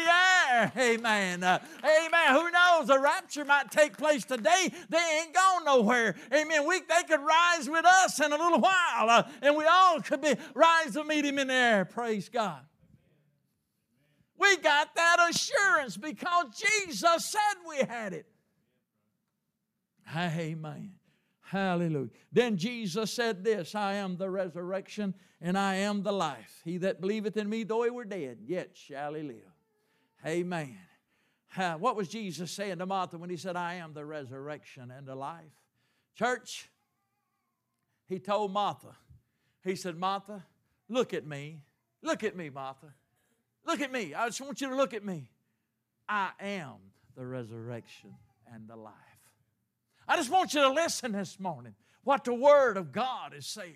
[0.50, 0.72] air.
[0.76, 1.44] Amen.
[1.44, 2.34] Uh, amen.
[2.34, 2.88] Who knows?
[2.88, 4.72] The rapture might take place today.
[4.90, 6.16] They ain't gone nowhere.
[6.34, 6.66] Amen.
[6.68, 10.22] We, they could rise with us in a little while, uh, and we all could
[10.22, 11.86] be rise to meet him in the air.
[11.86, 12.62] Praise God.
[14.40, 18.26] We got that assurance because Jesus said we had it.
[20.16, 20.94] Amen.
[21.42, 22.10] Hallelujah.
[22.32, 26.62] Then Jesus said this I am the resurrection and I am the life.
[26.64, 29.54] He that believeth in me, though he were dead, yet shall he live.
[30.26, 30.78] Amen.
[31.56, 35.16] What was Jesus saying to Martha when he said, I am the resurrection and the
[35.16, 35.44] life?
[36.16, 36.70] Church,
[38.06, 38.96] he told Martha,
[39.64, 40.46] he said, Martha,
[40.88, 41.62] look at me.
[42.02, 42.94] Look at me, Martha.
[43.70, 44.16] Look at me.
[44.16, 45.30] I just want you to look at me.
[46.08, 46.78] I am
[47.16, 48.16] the resurrection
[48.52, 48.94] and the life.
[50.08, 53.76] I just want you to listen this morning what the Word of God is saying.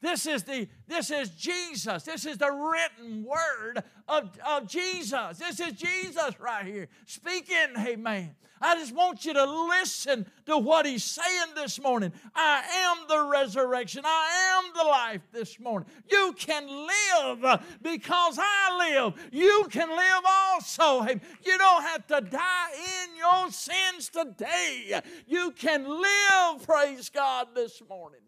[0.00, 2.04] This is the this is Jesus.
[2.04, 5.38] This is the written word of, of Jesus.
[5.38, 7.74] This is Jesus right here speaking.
[7.78, 8.34] Amen.
[8.60, 12.12] I just want you to listen to what he's saying this morning.
[12.34, 14.02] I am the resurrection.
[14.04, 15.88] I am the life this morning.
[16.10, 19.14] You can live because I live.
[19.32, 21.02] You can live also.
[21.44, 22.68] You don't have to die
[23.04, 25.00] in your sins today.
[25.26, 28.20] You can live, praise God, this morning.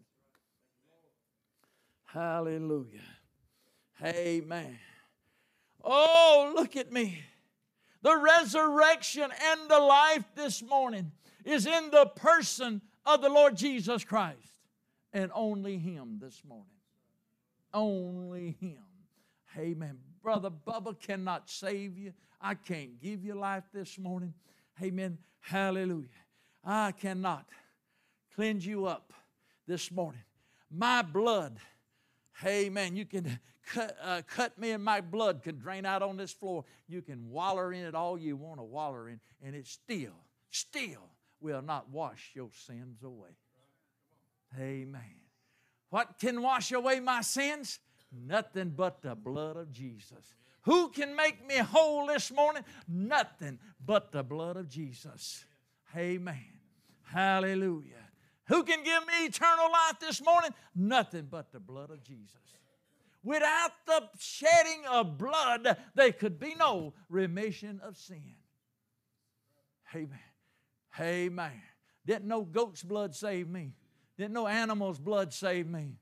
[2.13, 2.99] Hallelujah.
[4.03, 4.77] Amen.
[5.83, 7.23] Oh, look at me.
[8.01, 11.11] The resurrection and the life this morning
[11.45, 14.37] is in the person of the Lord Jesus Christ
[15.13, 16.65] and only Him this morning.
[17.73, 18.83] Only Him.
[19.57, 19.97] Amen.
[20.21, 22.13] Brother Bubba cannot save you.
[22.41, 24.33] I can't give you life this morning.
[24.81, 25.17] Amen.
[25.39, 26.07] Hallelujah.
[26.63, 27.45] I cannot
[28.35, 29.13] cleanse you up
[29.67, 30.21] this morning.
[30.69, 31.57] My blood
[32.41, 33.39] Hey, man, you can
[33.73, 36.65] cut, uh, cut me and my blood can drain out on this floor.
[36.87, 40.15] You can waller in it all you want to waller in, and it still,
[40.49, 43.37] still will not wash your sins away.
[44.59, 45.01] Amen.
[45.89, 47.79] What can wash away my sins?
[48.11, 50.35] Nothing but the blood of Jesus.
[50.63, 52.63] Who can make me whole this morning?
[52.87, 55.45] Nothing but the blood of Jesus.
[55.95, 56.59] Amen.
[57.03, 58.00] Hallelujah.
[58.51, 60.51] Who can give me eternal life this morning?
[60.75, 62.35] Nothing but the blood of Jesus.
[63.23, 68.35] Without the shedding of blood, there could be no remission of sin.
[69.95, 70.19] Amen.
[70.99, 71.61] Amen.
[72.05, 73.71] Didn't no goat's blood save me.
[74.17, 75.95] Didn't no animal's blood save me.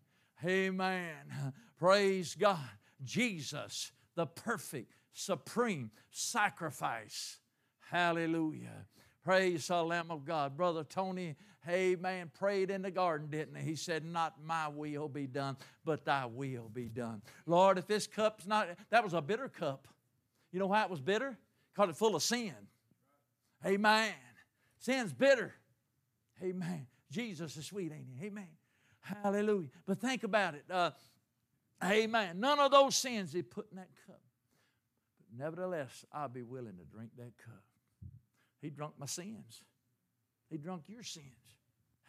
[0.43, 1.53] Amen.
[1.77, 2.57] Praise God.
[3.03, 7.37] Jesus, the perfect, supreme sacrifice.
[7.91, 8.87] Hallelujah.
[9.23, 10.57] Praise the Lamb of God.
[10.57, 11.35] Brother Tony
[11.65, 13.71] hey man, prayed in the garden, didn't he?
[13.71, 17.21] He said, Not my will be done, but thy will be done.
[17.45, 19.87] Lord, if this cup's not, that was a bitter cup.
[20.51, 21.37] You know why it was bitter?
[21.73, 22.53] Because it's full of sin.
[23.65, 24.13] Amen.
[24.79, 25.53] Sin's bitter.
[26.41, 26.87] Amen.
[27.11, 28.27] Jesus is sweet, ain't he?
[28.27, 28.47] Amen.
[29.01, 29.69] Hallelujah.
[29.85, 30.63] But think about it.
[30.69, 30.91] Uh,
[31.83, 32.39] amen.
[32.39, 34.21] None of those sins he put in that cup.
[35.17, 37.63] But nevertheless, I'll be willing to drink that cup.
[38.61, 39.63] He drunk my sins.
[40.49, 41.25] He drunk your sins.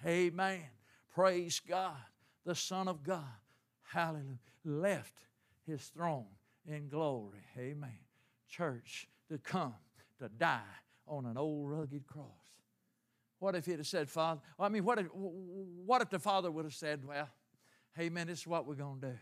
[0.06, 0.62] Amen.
[1.14, 1.96] Praise God.
[2.44, 3.24] The Son of God.
[3.82, 4.38] Hallelujah.
[4.64, 5.14] Left
[5.66, 6.26] his throne
[6.66, 7.40] in glory.
[7.58, 7.98] Amen.
[8.48, 9.74] Church to come
[10.18, 10.60] to die
[11.06, 12.26] on an old rugged cross.
[13.38, 14.40] What if he'd have said, Father?
[14.58, 17.28] I mean, what if, what if the Father would have said, Well,
[17.98, 19.18] Amen, this is what we're going to do.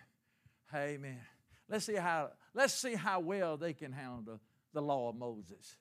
[0.74, 1.20] Amen.
[1.68, 4.40] Let's see how, let's see how well they can handle
[4.74, 5.76] the law of Moses.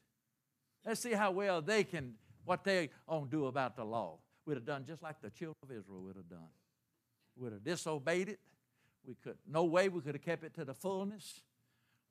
[0.85, 2.13] Let's see how well they can,
[2.48, 4.18] what they to do about the law
[4.48, 6.50] we'd have done just like the children of Israel would have done.
[7.36, 8.39] We'd have disobeyed it.
[9.06, 11.41] We could, no way we could have kept it to the fullness.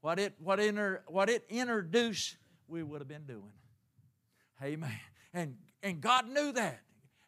[0.03, 2.37] What it, what, inter, what it introduced,
[2.69, 3.53] we would have been doing.
[4.63, 4.93] Amen.
[5.33, 6.81] And, and God knew that.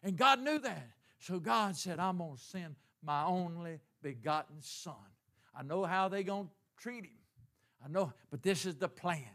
[0.03, 0.87] And God knew that.
[1.19, 4.93] So God said, I'm going to send my only begotten Son.
[5.53, 6.51] I know how they're going to
[6.81, 7.11] treat him.
[7.83, 9.25] I know, but this is the plan.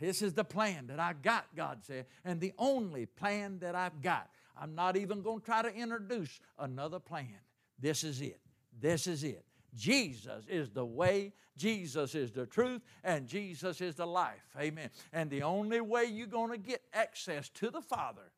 [0.00, 4.02] This is the plan that I got, God said, and the only plan that I've
[4.02, 4.28] got.
[4.60, 7.38] I'm not even going to try to introduce another plan.
[7.78, 8.40] This is it.
[8.80, 9.44] This is it.
[9.74, 14.44] Jesus is the way, Jesus is the truth, and Jesus is the life.
[14.58, 14.90] Amen.
[15.12, 18.30] And the only way you're going to get access to the Father,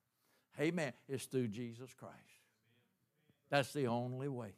[0.59, 2.15] amen, is through Jesus Christ.
[3.51, 4.55] That's the only way.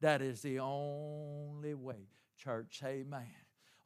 [0.00, 2.08] That is the only way.
[2.38, 3.26] Church, amen.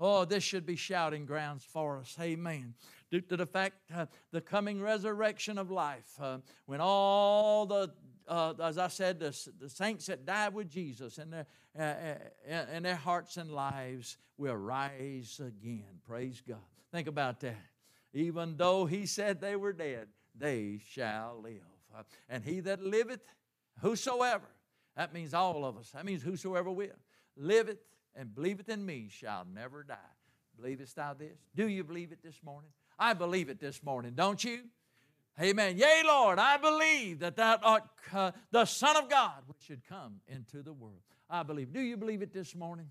[0.01, 2.17] Oh, this should be shouting grounds for us.
[2.21, 2.75] Amen.
[3.11, 7.93] Due to the fact uh, the coming resurrection of life, uh, when all the
[8.27, 11.47] uh, as I said, the, the, saints that died with Jesus and their,
[11.79, 16.01] uh, uh, in their hearts and lives will rise again.
[16.07, 16.57] Praise God.
[16.93, 17.57] Think about that.
[18.13, 21.61] Even though he said they were dead, they shall live.
[21.97, 23.21] Uh, and he that liveth,
[23.81, 24.49] whosoever,
[24.97, 26.89] that means all of us, that means whosoever will,
[27.37, 27.79] liveth
[28.17, 29.97] and believeth in me shall never die.
[30.57, 31.39] Believest thou this?
[31.55, 32.71] Do you believe it this morning?
[32.99, 34.61] I believe it this morning, don't you?
[35.41, 35.77] Amen.
[35.77, 37.83] Yea, Lord, I believe that thou art
[38.13, 41.01] uh, the Son of God which should come into the world.
[41.29, 41.73] I believe.
[41.73, 42.87] Do you believe it this morning?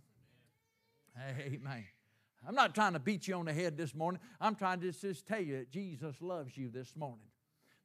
[1.40, 1.86] Amen.
[2.46, 4.20] I'm not trying to beat you on the head this morning.
[4.42, 7.28] I'm trying to just tell you that Jesus loves you this morning.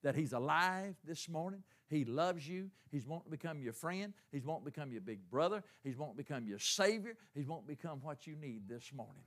[0.03, 1.63] That He's alive this morning.
[1.89, 2.71] He loves you.
[2.91, 4.13] He's wanting to become your friend.
[4.31, 5.63] He's wanting to become your big brother.
[5.83, 7.15] He's wanting to become your Savior.
[7.35, 9.25] He's wanting to become what you need this morning.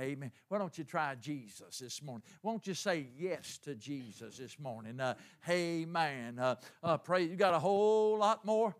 [0.00, 0.32] Amen.
[0.48, 2.22] Why don't you try Jesus this morning?
[2.42, 4.98] Won't you say yes to Jesus this morning?
[4.98, 5.14] Uh,
[5.48, 6.38] amen.
[6.38, 7.24] Uh, uh, pray.
[7.24, 8.74] You got a whole lot more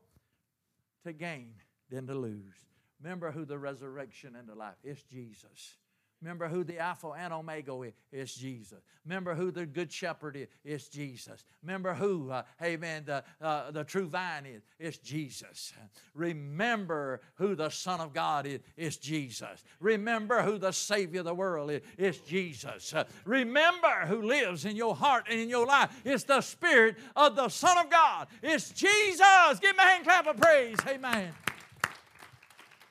[1.04, 1.52] to gain
[1.90, 2.54] than to lose.
[3.02, 4.76] Remember who the resurrection and the life.
[4.82, 5.76] It's Jesus.
[6.22, 7.92] Remember who the Alpha and Omega is.
[8.12, 8.78] It's Jesus.
[9.04, 10.46] Remember who the Good Shepherd is.
[10.64, 11.44] It's Jesus.
[11.62, 14.62] Remember who, uh, amen, the, uh, the true vine is.
[14.78, 15.72] It's Jesus.
[16.14, 18.60] Remember who the Son of God is.
[18.76, 19.64] It's Jesus.
[19.80, 21.82] Remember who the Savior of the world is.
[21.98, 22.94] It's Jesus.
[23.24, 25.90] Remember who lives in your heart and in your life.
[26.04, 28.28] It's the Spirit of the Son of God.
[28.42, 29.58] It's Jesus.
[29.60, 30.76] Give me a hand clap of praise.
[30.86, 31.32] Amen.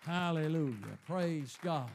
[0.06, 0.98] Hallelujah.
[1.08, 1.90] Praise God.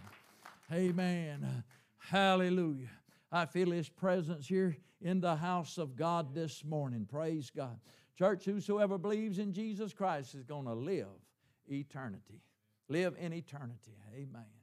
[0.72, 1.64] Amen.
[1.98, 2.90] Hallelujah.
[3.30, 7.06] I feel His presence here in the house of God this morning.
[7.09, 7.78] Praise God.
[8.18, 11.06] Church, whosoever believes in Jesus Christ is going to live
[11.68, 12.43] eternity.
[12.88, 13.98] Live in eternity.
[14.14, 14.55] Amen.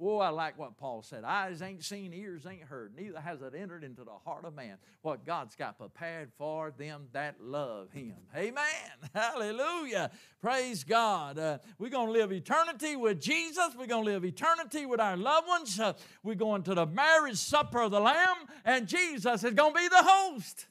[0.00, 1.24] Oh, I like what Paul said.
[1.24, 4.76] Eyes ain't seen, ears ain't heard, neither has it entered into the heart of man
[5.02, 8.16] what God's got prepared for them that love Him.
[8.36, 8.64] Amen.
[9.14, 10.10] Hallelujah.
[10.40, 11.38] Praise God.
[11.38, 13.70] Uh, we're going to live eternity with Jesus.
[13.78, 15.78] We're going to live eternity with our loved ones.
[15.78, 15.92] Uh,
[16.22, 19.88] we're going to the marriage supper of the Lamb, and Jesus is going to be
[19.88, 20.66] the host.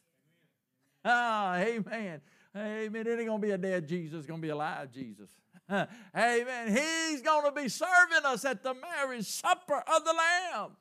[1.05, 2.21] Ah, amen.
[2.55, 3.07] Amen.
[3.07, 5.29] It ain't going to be a dead Jesus, it's going to be alive Jesus.
[6.15, 6.67] Amen.
[6.67, 10.71] He's going to be serving us at the marriage supper of the Lamb.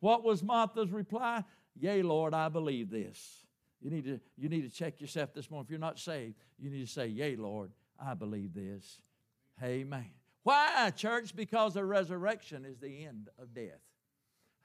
[0.00, 1.44] What was Martha's reply?
[1.78, 3.44] Yea, Lord, I believe this.
[3.80, 5.66] You need to, you need to check yourself this morning.
[5.66, 9.00] If you're not saved, you need to say, Yea, Lord, I believe this.
[9.62, 10.10] Amen.
[10.42, 11.34] Why, church?
[11.34, 13.80] Because the resurrection is the end of death.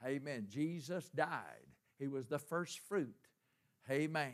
[0.04, 0.46] Amen.
[0.48, 1.66] Jesus died.
[1.98, 3.14] He was the first fruit,
[3.90, 4.32] amen,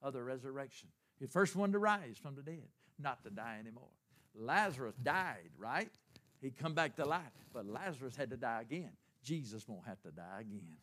[0.00, 0.88] of the resurrection.
[1.20, 2.68] The first one to rise from the dead,
[2.98, 3.90] not to die anymore.
[4.34, 5.90] Lazarus died, right?
[6.40, 8.90] He come back to life, but Lazarus had to die again.
[9.22, 10.76] Jesus won't have to die again.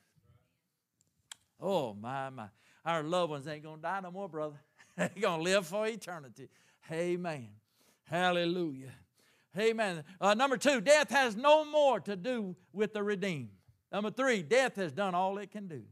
[1.59, 2.47] Oh my my,
[2.83, 4.59] our loved ones ain't gonna die no more, brother.
[4.97, 6.49] They're gonna live for eternity.
[6.91, 7.49] Amen.
[8.05, 8.91] Hallelujah.
[9.57, 10.03] Amen.
[10.19, 13.49] Uh, number two, death has no more to do with the redeemed.
[13.91, 15.83] Number three, death has done all it can do.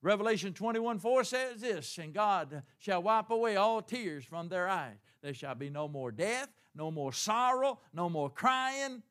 [0.00, 4.96] Revelation 21 4 says this, and God shall wipe away all tears from their eyes.
[5.22, 6.48] There shall be no more death,
[6.78, 9.02] no more sorrow, no more crying,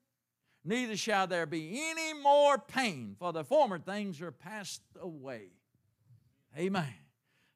[0.63, 5.49] neither shall there be any more pain, for the former things are passed away.
[6.57, 6.93] Amen.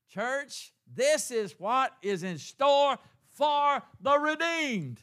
[0.09, 2.97] Church, this is what is in store
[3.29, 4.99] for the redeemed,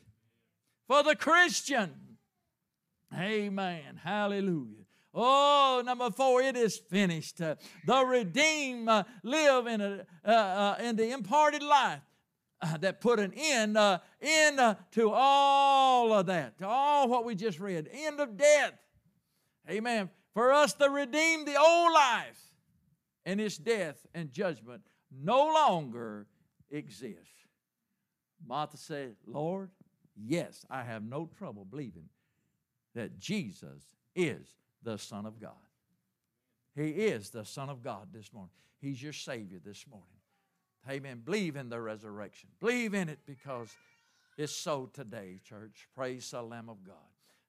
[0.86, 1.94] for the Christian.
[3.18, 3.98] Amen.
[4.04, 4.84] Hallelujah.
[5.14, 7.40] Oh, number four, it is finished.
[7.40, 7.54] Uh,
[7.86, 12.02] the redeemed uh, live in, a, uh, uh in the imparted life
[12.60, 17.24] uh, that put an end, uh, end uh, to all of that, to all what
[17.24, 17.88] we just read.
[17.92, 18.72] End of death.
[19.70, 20.10] Amen.
[20.34, 22.40] For us to redeem the old life
[23.26, 24.82] and its death and judgment
[25.22, 26.26] no longer
[26.70, 27.46] exists.
[28.46, 29.70] Martha said, Lord,
[30.16, 32.08] yes, I have no trouble believing
[32.94, 33.82] that Jesus
[34.14, 35.52] is the Son of God.
[36.74, 38.52] He is the Son of God this morning.
[38.80, 40.06] He's your Savior this morning.
[40.88, 41.20] Amen.
[41.22, 42.48] Believe in the resurrection.
[42.60, 43.68] Believe in it because
[44.38, 45.86] it's so today, church.
[45.94, 46.96] Praise the Lamb of God.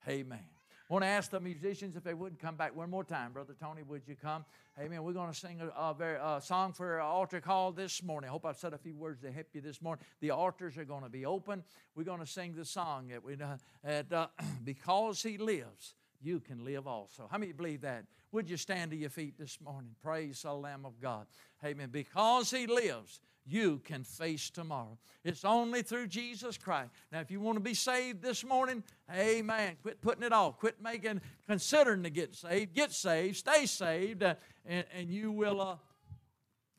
[0.07, 0.43] Amen.
[0.89, 3.31] I want to ask the musicians if they would come back one more time.
[3.31, 4.43] Brother Tony, would you come?
[4.77, 5.03] Amen.
[5.03, 8.27] We're going to sing a, a, very, a song for our altar call this morning.
[8.27, 10.03] I hope I've said a few words to help you this morning.
[10.19, 11.63] The altars are going to be open.
[11.95, 14.27] We're going to sing the song that we uh, uh,
[14.65, 17.29] because He lives, you can live also.
[17.31, 18.05] How many believe that?
[18.31, 19.95] Would you stand to your feet this morning?
[20.03, 21.25] Praise the Lamb of God.
[21.65, 21.89] Amen.
[21.91, 24.99] Because He lives, you can face tomorrow.
[25.23, 26.91] It's only through Jesus Christ.
[27.11, 29.77] Now, if you want to be saved this morning, amen.
[29.81, 30.59] Quit putting it off.
[30.59, 32.75] Quit making, considering to get saved.
[32.75, 33.37] Get saved.
[33.37, 34.21] Stay saved.
[34.21, 34.35] Uh,
[34.65, 35.75] and, and you will, uh,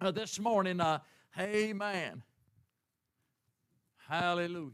[0.00, 1.00] uh, this morning, uh,
[1.38, 2.22] amen.
[4.08, 4.70] Hallelujah.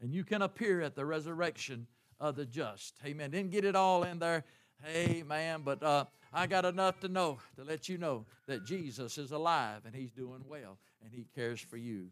[0.00, 1.86] And you can appear at the resurrection
[2.18, 2.98] of the just.
[3.04, 3.30] Amen.
[3.30, 4.44] Didn't get it all in there.
[4.86, 5.62] Amen.
[5.64, 9.82] But, uh, I got enough to know to let you know that Jesus is alive
[9.84, 12.08] and He's doing well and He cares for you.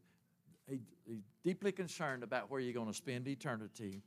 [0.69, 4.03] He, he's deeply concerned about where you're going to spend eternity.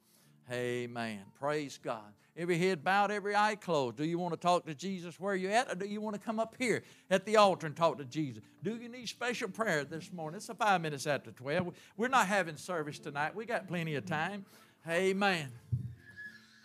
[0.52, 1.22] Amen.
[1.40, 2.14] Praise God.
[2.36, 3.98] Every head bowed, every eye closed.
[3.98, 6.22] Do you want to talk to Jesus where you're at, or do you want to
[6.22, 8.44] come up here at the altar and talk to Jesus?
[8.64, 10.38] Do you need special prayer this morning?
[10.38, 11.74] It's a five minutes after 12.
[11.96, 13.36] We're not having service tonight.
[13.36, 14.46] We got plenty of time.
[14.88, 15.50] Amen.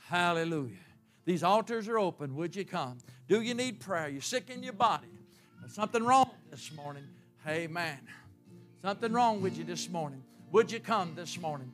[0.09, 0.88] Hallelujah.
[1.29, 2.35] These altars are open.
[2.37, 2.97] Would you come?
[3.29, 4.09] Do you need prayer?
[4.09, 5.09] You're sick in your body.
[5.61, 7.05] There's something wrong this morning.
[7.47, 7.99] Amen.
[8.81, 10.23] Something wrong with you this morning.
[10.53, 11.71] Would you come this morning?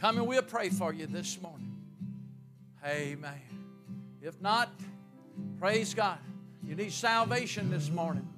[0.00, 1.74] Come and we'll pray for you this morning.
[2.86, 3.42] Amen.
[4.22, 4.70] If not,
[5.58, 6.18] praise God.
[6.62, 8.28] You need salvation this morning.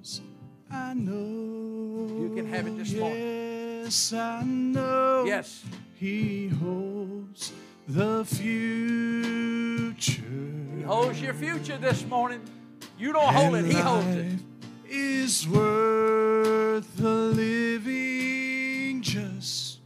[0.71, 1.80] I know.
[2.19, 3.83] You can have it this morning.
[3.83, 5.23] Yes, I know.
[5.25, 5.63] Yes.
[5.95, 7.53] He holds
[7.87, 9.93] the future.
[10.75, 12.41] He holds your future this morning.
[12.97, 14.39] You don't hold it, He holds it.
[14.89, 19.79] Is worth the living just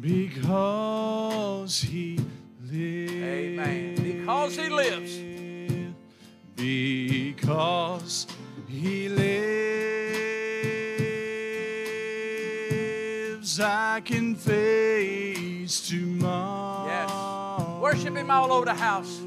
[0.00, 2.18] because He
[2.62, 3.12] lives.
[3.12, 3.94] Amen.
[3.94, 5.18] Because He lives.
[6.56, 8.26] Because
[8.68, 9.57] He lives,
[13.60, 16.86] I can face tomorrow.
[16.86, 17.80] Yes.
[17.82, 19.20] Worship Him all over the house.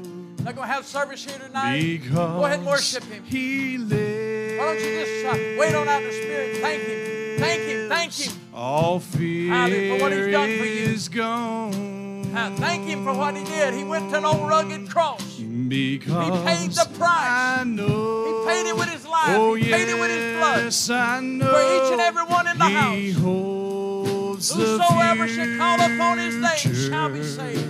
[0.44, 1.80] Not going to have service here tonight.
[1.80, 3.22] Because Go ahead and worship Him.
[3.24, 4.58] He lives.
[4.58, 6.56] Why don't you just uh, wait on out the Spirit?
[6.58, 7.38] Thank Him.
[7.38, 7.88] Thank Him.
[7.88, 8.32] Thank Him.
[8.54, 10.82] All fear Hallelujah, for what He's done for you.
[10.90, 12.36] is gone.
[12.36, 13.74] Uh, thank Him for what He did.
[13.74, 15.22] He went to an old rugged cross.
[15.38, 17.08] Because He paid the price.
[17.08, 18.44] I know.
[18.44, 19.28] He paid it with His life.
[19.28, 20.64] Oh, he paid it with His blood.
[20.64, 21.46] yes, I know.
[21.46, 22.74] For each and every one in the he
[23.12, 23.22] house.
[24.50, 27.68] Holds Whosoever the shall call upon His name shall be saved.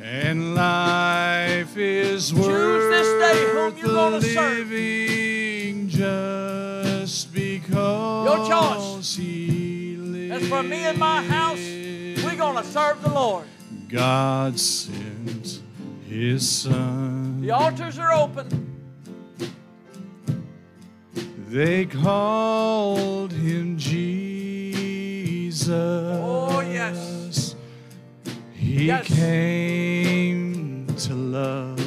[0.00, 4.70] And life is Choose worth this day whom you're the gonna serve.
[4.70, 9.16] living just because Your choice.
[9.16, 10.42] He lives.
[10.42, 11.58] As for me and my house,
[12.24, 13.46] we're going to serve the Lord.
[13.88, 15.60] God sent
[16.08, 17.40] His Son.
[17.40, 18.64] The altars are open.
[21.48, 24.37] They called Him Jesus.
[25.70, 27.54] Oh, yes.
[28.54, 29.06] He Yes.
[29.06, 31.80] came to love,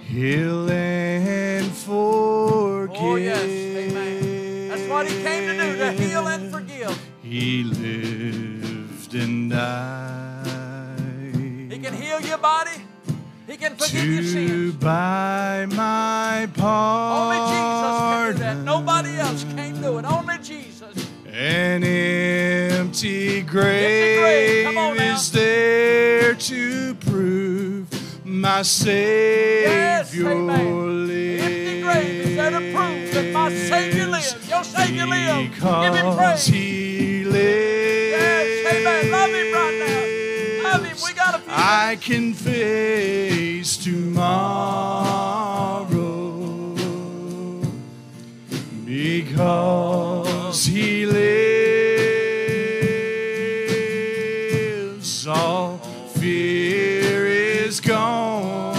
[0.00, 3.00] heal, and forgive.
[3.00, 3.42] Oh, yes.
[3.44, 4.68] Amen.
[4.68, 6.98] That's what He came to do, to heal and forgive.
[7.22, 10.46] He lived and died.
[11.72, 12.70] He can heal your body.
[13.46, 14.74] He can forgive your to sins.
[14.74, 17.79] buy my Only Jesus
[18.32, 18.56] can that.
[18.64, 20.04] Nobody else can do it.
[20.04, 21.10] Only Jesus.
[21.26, 24.74] An empty grave, grave.
[24.74, 27.88] Come is there to prove
[28.24, 31.10] my Savior Yes, lives.
[31.40, 34.48] Empty grave is there to prove that my Savior lives.
[34.48, 35.54] Your Savior lives.
[35.60, 36.46] Give Him praise.
[36.46, 37.36] He lives.
[38.10, 39.10] Yes, amen.
[39.10, 40.70] Love Him right now.
[40.70, 40.96] Love Him.
[41.04, 45.09] We got few I can face tomorrow
[49.40, 51.06] because He
[53.80, 55.26] lives.
[55.26, 55.78] All
[56.18, 58.74] fear is gone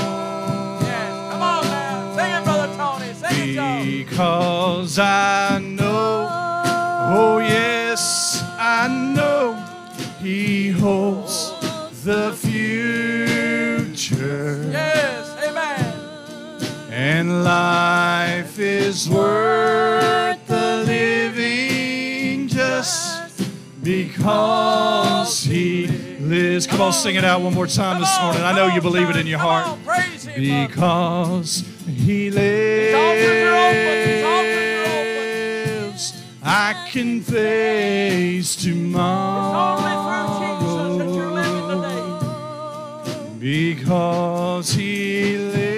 [0.82, 2.16] Yes, come on now.
[2.16, 3.14] Sing it, Brother Tony.
[3.14, 3.82] Sing it, Joe.
[3.84, 6.28] because I know,
[7.18, 9.56] oh yes, I know
[10.20, 11.54] He holds
[12.04, 13.10] the future.
[14.72, 15.94] Yes, amen.
[16.92, 20.20] And life is worth
[23.84, 25.88] because He
[26.20, 26.68] lives.
[26.68, 28.41] Come on, sing it out one more time this morning.
[28.44, 29.68] I know you believe it in your heart.
[29.68, 30.34] on, praise Him.
[30.34, 30.68] Father.
[30.68, 33.98] Because He These altars are open.
[34.08, 35.82] These altars are open.
[35.88, 39.78] lives, I can face tomorrow.
[39.78, 41.68] Only through Jesus that you're living
[43.40, 43.66] today.
[43.66, 45.72] Because He lives.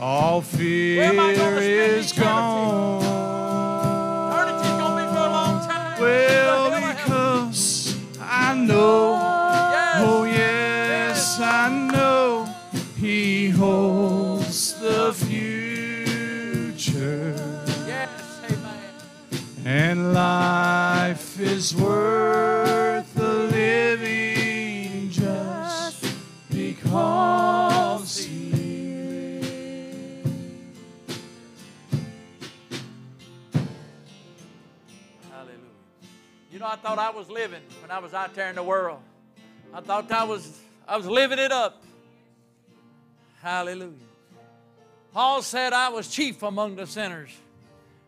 [0.00, 3.01] All fear am I gonna spend is gone.
[19.92, 26.06] And life is worth the living just
[26.48, 29.50] because He lives.
[35.30, 35.58] Hallelujah.
[36.50, 39.00] You know, I thought I was living when I was out there in the world.
[39.74, 40.58] I thought I was
[40.88, 41.82] I was living it up.
[43.42, 43.92] Hallelujah.
[45.12, 47.32] Paul said I was chief among the sinners.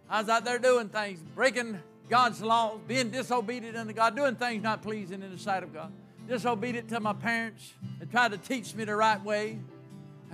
[0.08, 4.62] I was out there doing things, breaking God's laws, being disobedient unto God, doing things
[4.62, 5.92] not pleasing in the sight of God.
[6.28, 9.58] Disobedient to my parents and tried to teach me the right way.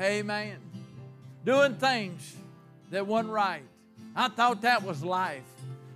[0.01, 0.59] Amen.
[1.45, 2.37] Doing things
[2.91, 3.63] that wasn't right.
[4.15, 5.43] I thought that was life.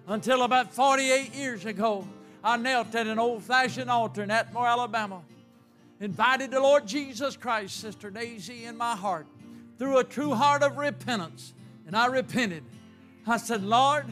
[0.07, 2.07] Until about 48 years ago,
[2.43, 5.23] I knelt at an old fashioned altar in Atmore, Alabama.
[6.01, 9.27] Invited the Lord Jesus Christ, Sister Daisy, in my heart
[9.79, 11.55] through a true heart of repentance.
[11.87, 12.65] And I repented.
[13.27, 14.07] I said, Lord,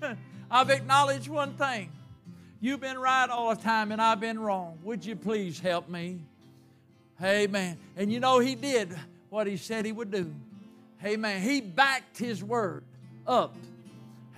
[0.50, 1.90] I've acknowledged one thing.
[2.60, 4.78] You've been right all the time and I've been wrong.
[4.82, 6.20] Would you please help me?
[7.22, 7.78] Amen.
[7.96, 8.96] And you know, He did
[9.30, 10.32] what He said He would do.
[11.04, 11.42] Amen.
[11.42, 12.84] He backed His word
[13.26, 13.54] up.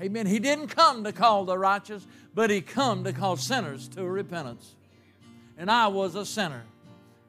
[0.01, 0.27] Amen.
[0.27, 4.75] He didn't come to call the righteous, but He come to call sinners to repentance.
[5.59, 6.63] And I was a sinner.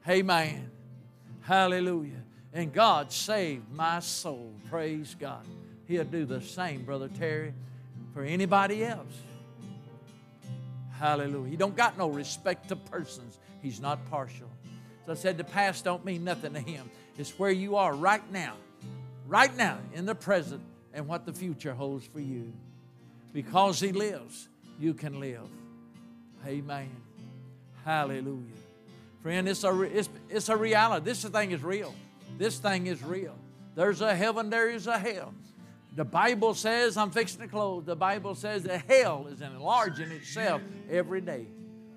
[0.08, 0.70] Amen.
[1.42, 2.22] Hallelujah.
[2.52, 4.52] And God saved my soul.
[4.68, 5.46] Praise God.
[5.86, 7.54] He'll do the same, Brother Terry,
[8.14, 9.14] for anybody else.
[10.98, 11.50] Hallelujah.
[11.50, 13.38] He don't got no respect to persons.
[13.60, 14.48] He's not partial.
[15.06, 16.90] So I said the past don't mean nothing to him.
[17.18, 18.54] It's where you are right now.
[19.26, 20.62] Right now, in the present,
[20.94, 22.52] and what the future holds for you.
[23.32, 24.48] Because he lives,
[24.78, 25.48] you can live.
[26.46, 26.90] Amen.
[27.84, 28.42] Hallelujah.
[29.22, 31.04] Friend, it's a, it's, it's a reality.
[31.04, 31.94] This thing is real.
[32.38, 33.36] This thing is real.
[33.74, 35.32] There's a heaven, there is a hell.
[35.94, 40.62] The Bible says, I'm fixing to close, the Bible says that hell is enlarging itself
[40.90, 41.46] every day.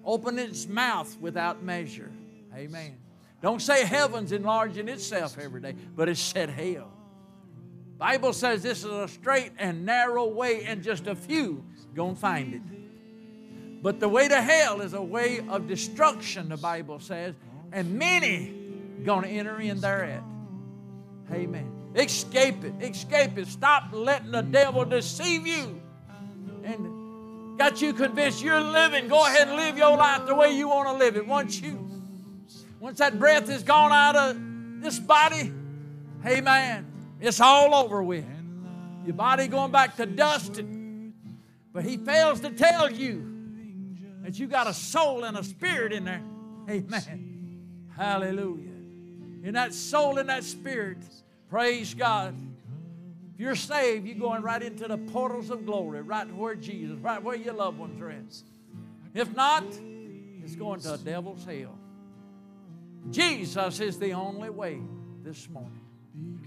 [0.03, 2.11] Open its mouth without measure.
[2.53, 2.97] Amen.
[3.41, 6.91] Don't say heaven's enlarging itself every day, but it said hell.
[7.97, 11.63] Bible says this is a straight and narrow way, and just a few
[11.93, 13.81] gonna find it.
[13.81, 17.35] But the way to hell is a way of destruction, the Bible says,
[17.71, 18.53] and many
[19.03, 20.23] gonna enter in thereat.
[21.31, 21.74] Amen.
[21.95, 22.73] Escape it.
[22.81, 23.47] Escape it.
[23.47, 25.81] Stop letting the devil deceive you.
[26.63, 29.07] And got you convinced you're living.
[29.07, 31.25] Go ahead and live your life the way you want to live it.
[31.25, 31.89] Once you,
[32.79, 35.53] once that breath is gone out of this body,
[36.25, 36.91] amen.
[37.21, 38.25] It's all over with.
[39.05, 40.61] Your body going back to dust.
[41.71, 43.31] But he fails to tell you
[44.21, 46.23] that you got a soul and a spirit in there.
[46.69, 47.87] Amen.
[47.95, 48.71] Hallelujah.
[49.43, 50.97] In that soul and that spirit,
[51.55, 52.35] praise God.
[53.33, 57.23] If you're saved, you're going right into the portals of glory, right where Jesus, right
[57.23, 58.41] where your loved ones are at.
[59.13, 59.63] If not,
[60.43, 61.79] it's going to a devil's hell.
[63.09, 64.81] Jesus is the only way
[65.23, 65.79] this morning.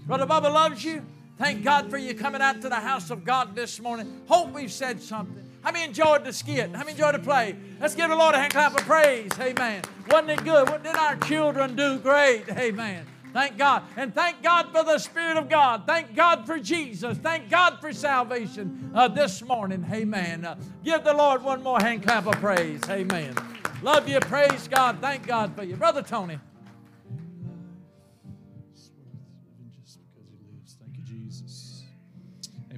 [0.05, 1.03] Brother Bubba loves you.
[1.39, 4.21] Thank God for you coming out to the house of God this morning.
[4.27, 5.43] Hope we've said something.
[5.63, 6.69] How many enjoyed the skit?
[6.69, 7.55] How many enjoyed the play?
[7.81, 9.31] Let's give the Lord a hand clap of praise.
[9.39, 9.81] Amen.
[10.11, 10.69] Wasn't it good?
[10.69, 11.97] What did our children do?
[11.97, 12.43] Great.
[12.49, 13.07] Amen.
[13.33, 13.83] Thank God.
[13.95, 15.83] And thank God for the Spirit of God.
[15.85, 17.17] Thank God for Jesus.
[17.17, 19.85] Thank God for salvation uh, this morning.
[19.91, 20.45] Amen.
[20.45, 22.81] Uh, give the Lord one more hand clap of praise.
[22.89, 23.35] Amen.
[23.81, 24.19] Love you.
[24.19, 24.99] Praise God.
[24.99, 25.75] Thank God for you.
[25.75, 26.39] Brother Tony.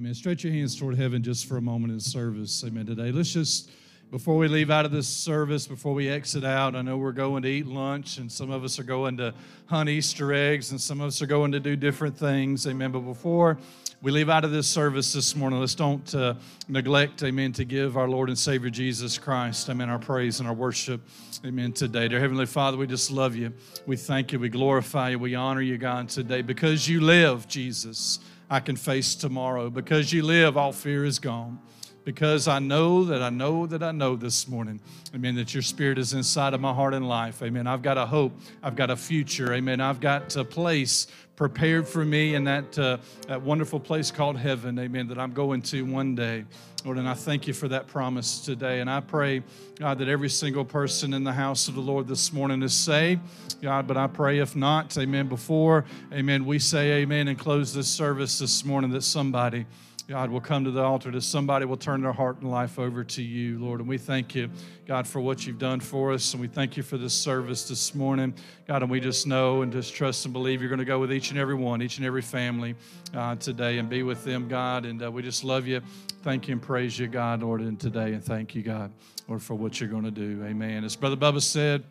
[0.02, 0.14] Amen.
[0.14, 2.64] Stretch your hands toward heaven just for a moment in service.
[2.64, 2.84] Amen.
[2.86, 3.70] Today, let's just,
[4.12, 7.44] before we leave out of this service, before we exit out, I know we're going
[7.44, 9.32] to eat lunch, and some of us are going to
[9.64, 12.66] hunt Easter eggs, and some of us are going to do different things.
[12.66, 12.92] Amen.
[12.92, 13.56] But before
[14.02, 16.34] we leave out of this service this morning, let's don't uh,
[16.68, 20.54] neglect, amen, to give our Lord and Savior Jesus Christ, amen, our praise and our
[20.54, 21.00] worship,
[21.46, 22.06] amen, today.
[22.06, 23.50] Dear Heavenly Father, we just love you.
[23.86, 24.38] We thank you.
[24.38, 25.18] We glorify you.
[25.20, 26.42] We honor you, God, today.
[26.42, 28.20] Because you live, Jesus,
[28.50, 29.70] I can face tomorrow.
[29.70, 31.58] Because you live, all fear is gone
[32.04, 34.80] because I know that I know that I know this morning,
[35.14, 37.66] amen, that your spirit is inside of my heart and life, amen.
[37.66, 39.80] I've got a hope, I've got a future, amen.
[39.80, 41.06] I've got a place
[41.36, 45.62] prepared for me in that, uh, that wonderful place called heaven, amen, that I'm going
[45.62, 46.44] to one day.
[46.84, 48.80] Lord, and I thank you for that promise today.
[48.80, 49.42] And I pray,
[49.76, 53.20] God, that every single person in the house of the Lord this morning is saved.
[53.62, 57.86] God, but I pray if not, amen, before, amen, we say amen and close this
[57.86, 59.64] service this morning that somebody,
[60.12, 63.02] God, will come to the altar, that somebody will turn their heart and life over
[63.02, 63.80] to you, Lord.
[63.80, 64.50] And we thank you,
[64.86, 66.34] God, for what you've done for us.
[66.34, 68.34] And we thank you for this service this morning,
[68.68, 68.82] God.
[68.82, 71.30] And we just know and just trust and believe you're going to go with each
[71.30, 72.74] and every one, each and every family
[73.14, 74.84] uh, today and be with them, God.
[74.84, 75.80] And uh, we just love you.
[76.22, 78.12] Thank you and praise you, God, Lord, and today.
[78.12, 78.92] And thank you, God,
[79.28, 80.44] Lord, for what you're going to do.
[80.44, 80.84] Amen.
[80.84, 81.84] As Brother Bubba said,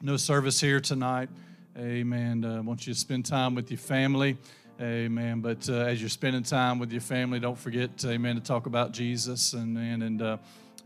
[0.00, 1.28] no service here tonight.
[1.76, 2.44] Amen.
[2.44, 4.36] Uh, I want you to spend time with your family.
[4.80, 5.40] Amen.
[5.40, 8.92] But uh, as you're spending time with your family, don't forget, amen, to talk about
[8.92, 10.36] Jesus and and, and uh,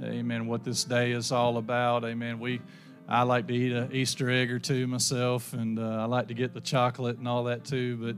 [0.02, 2.02] amen, what this day is all about.
[2.04, 2.40] Amen.
[2.40, 2.62] We,
[3.06, 6.34] I like to eat an Easter egg or two myself, and uh, I like to
[6.34, 7.96] get the chocolate and all that too.
[7.98, 8.16] But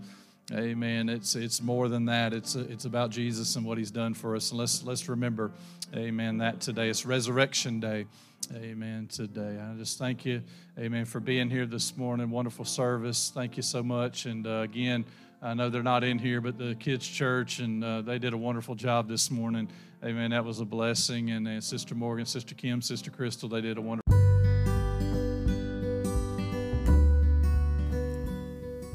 [0.53, 1.09] Amen.
[1.09, 2.35] It's it's more than that.
[2.35, 4.51] It's it's about Jesus and what He's done for us.
[4.51, 5.51] And let's let's remember,
[5.97, 6.39] Amen.
[6.39, 8.07] That today it's Resurrection Day.
[8.55, 9.09] Amen.
[9.11, 10.43] Today, I just thank you,
[10.79, 12.31] Amen, for being here this morning.
[12.31, 13.33] Wonderful service.
[13.35, 14.27] Thank you so much.
[14.27, 15.07] And uh, again,
[15.45, 18.37] I know they're not in here, but the kids' church and uh, they did a
[18.37, 19.69] wonderful job this morning.
[20.03, 20.31] Amen.
[20.31, 21.33] That was a blessing.
[21.33, 24.11] And uh, Sister Morgan, Sister Kim, Sister Crystal, they did a wonderful.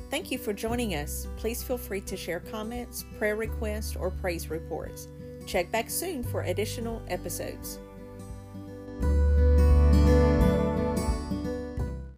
[0.10, 1.28] Thank you for joining us.
[1.38, 5.08] Please feel free to share comments, prayer requests, or praise reports.
[5.46, 7.78] Check back soon for additional episodes.